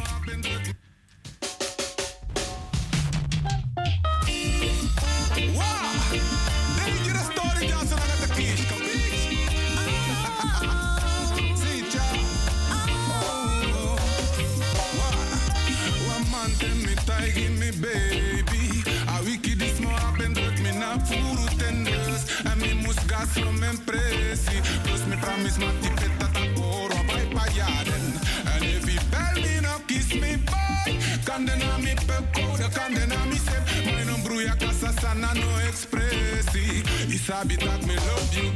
[17.37, 18.65] give me baby.
[19.13, 22.23] A wicked this more happen, but me not furu tenders.
[22.49, 24.57] And me must gas from impressi.
[24.85, 28.05] Plus me promise my ticket that I go by by yarden.
[28.53, 30.89] And if he bell me no kiss me boy.
[31.29, 33.63] Condena mi pep code, condena mi sep.
[33.85, 36.83] My no bruya casa sana no expressi.
[37.17, 38.56] Isabi that me love you girl.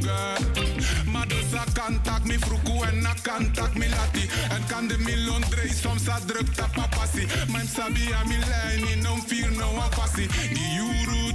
[7.11, 7.51] passie.
[7.51, 10.27] Mijn sabi aan mijn lijn, in don't fear no one.
[10.53, 11.31] Die you root.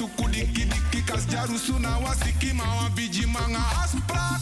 [0.00, 1.26] suku diki diki kas
[1.66, 4.40] suna wasiki mawa biji manga asplat.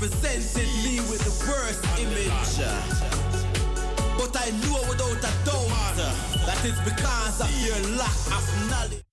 [0.00, 2.58] represented me with the worst image.
[4.18, 5.96] But I knew without a doubt
[6.44, 9.05] that it's because of your lack of knowledge.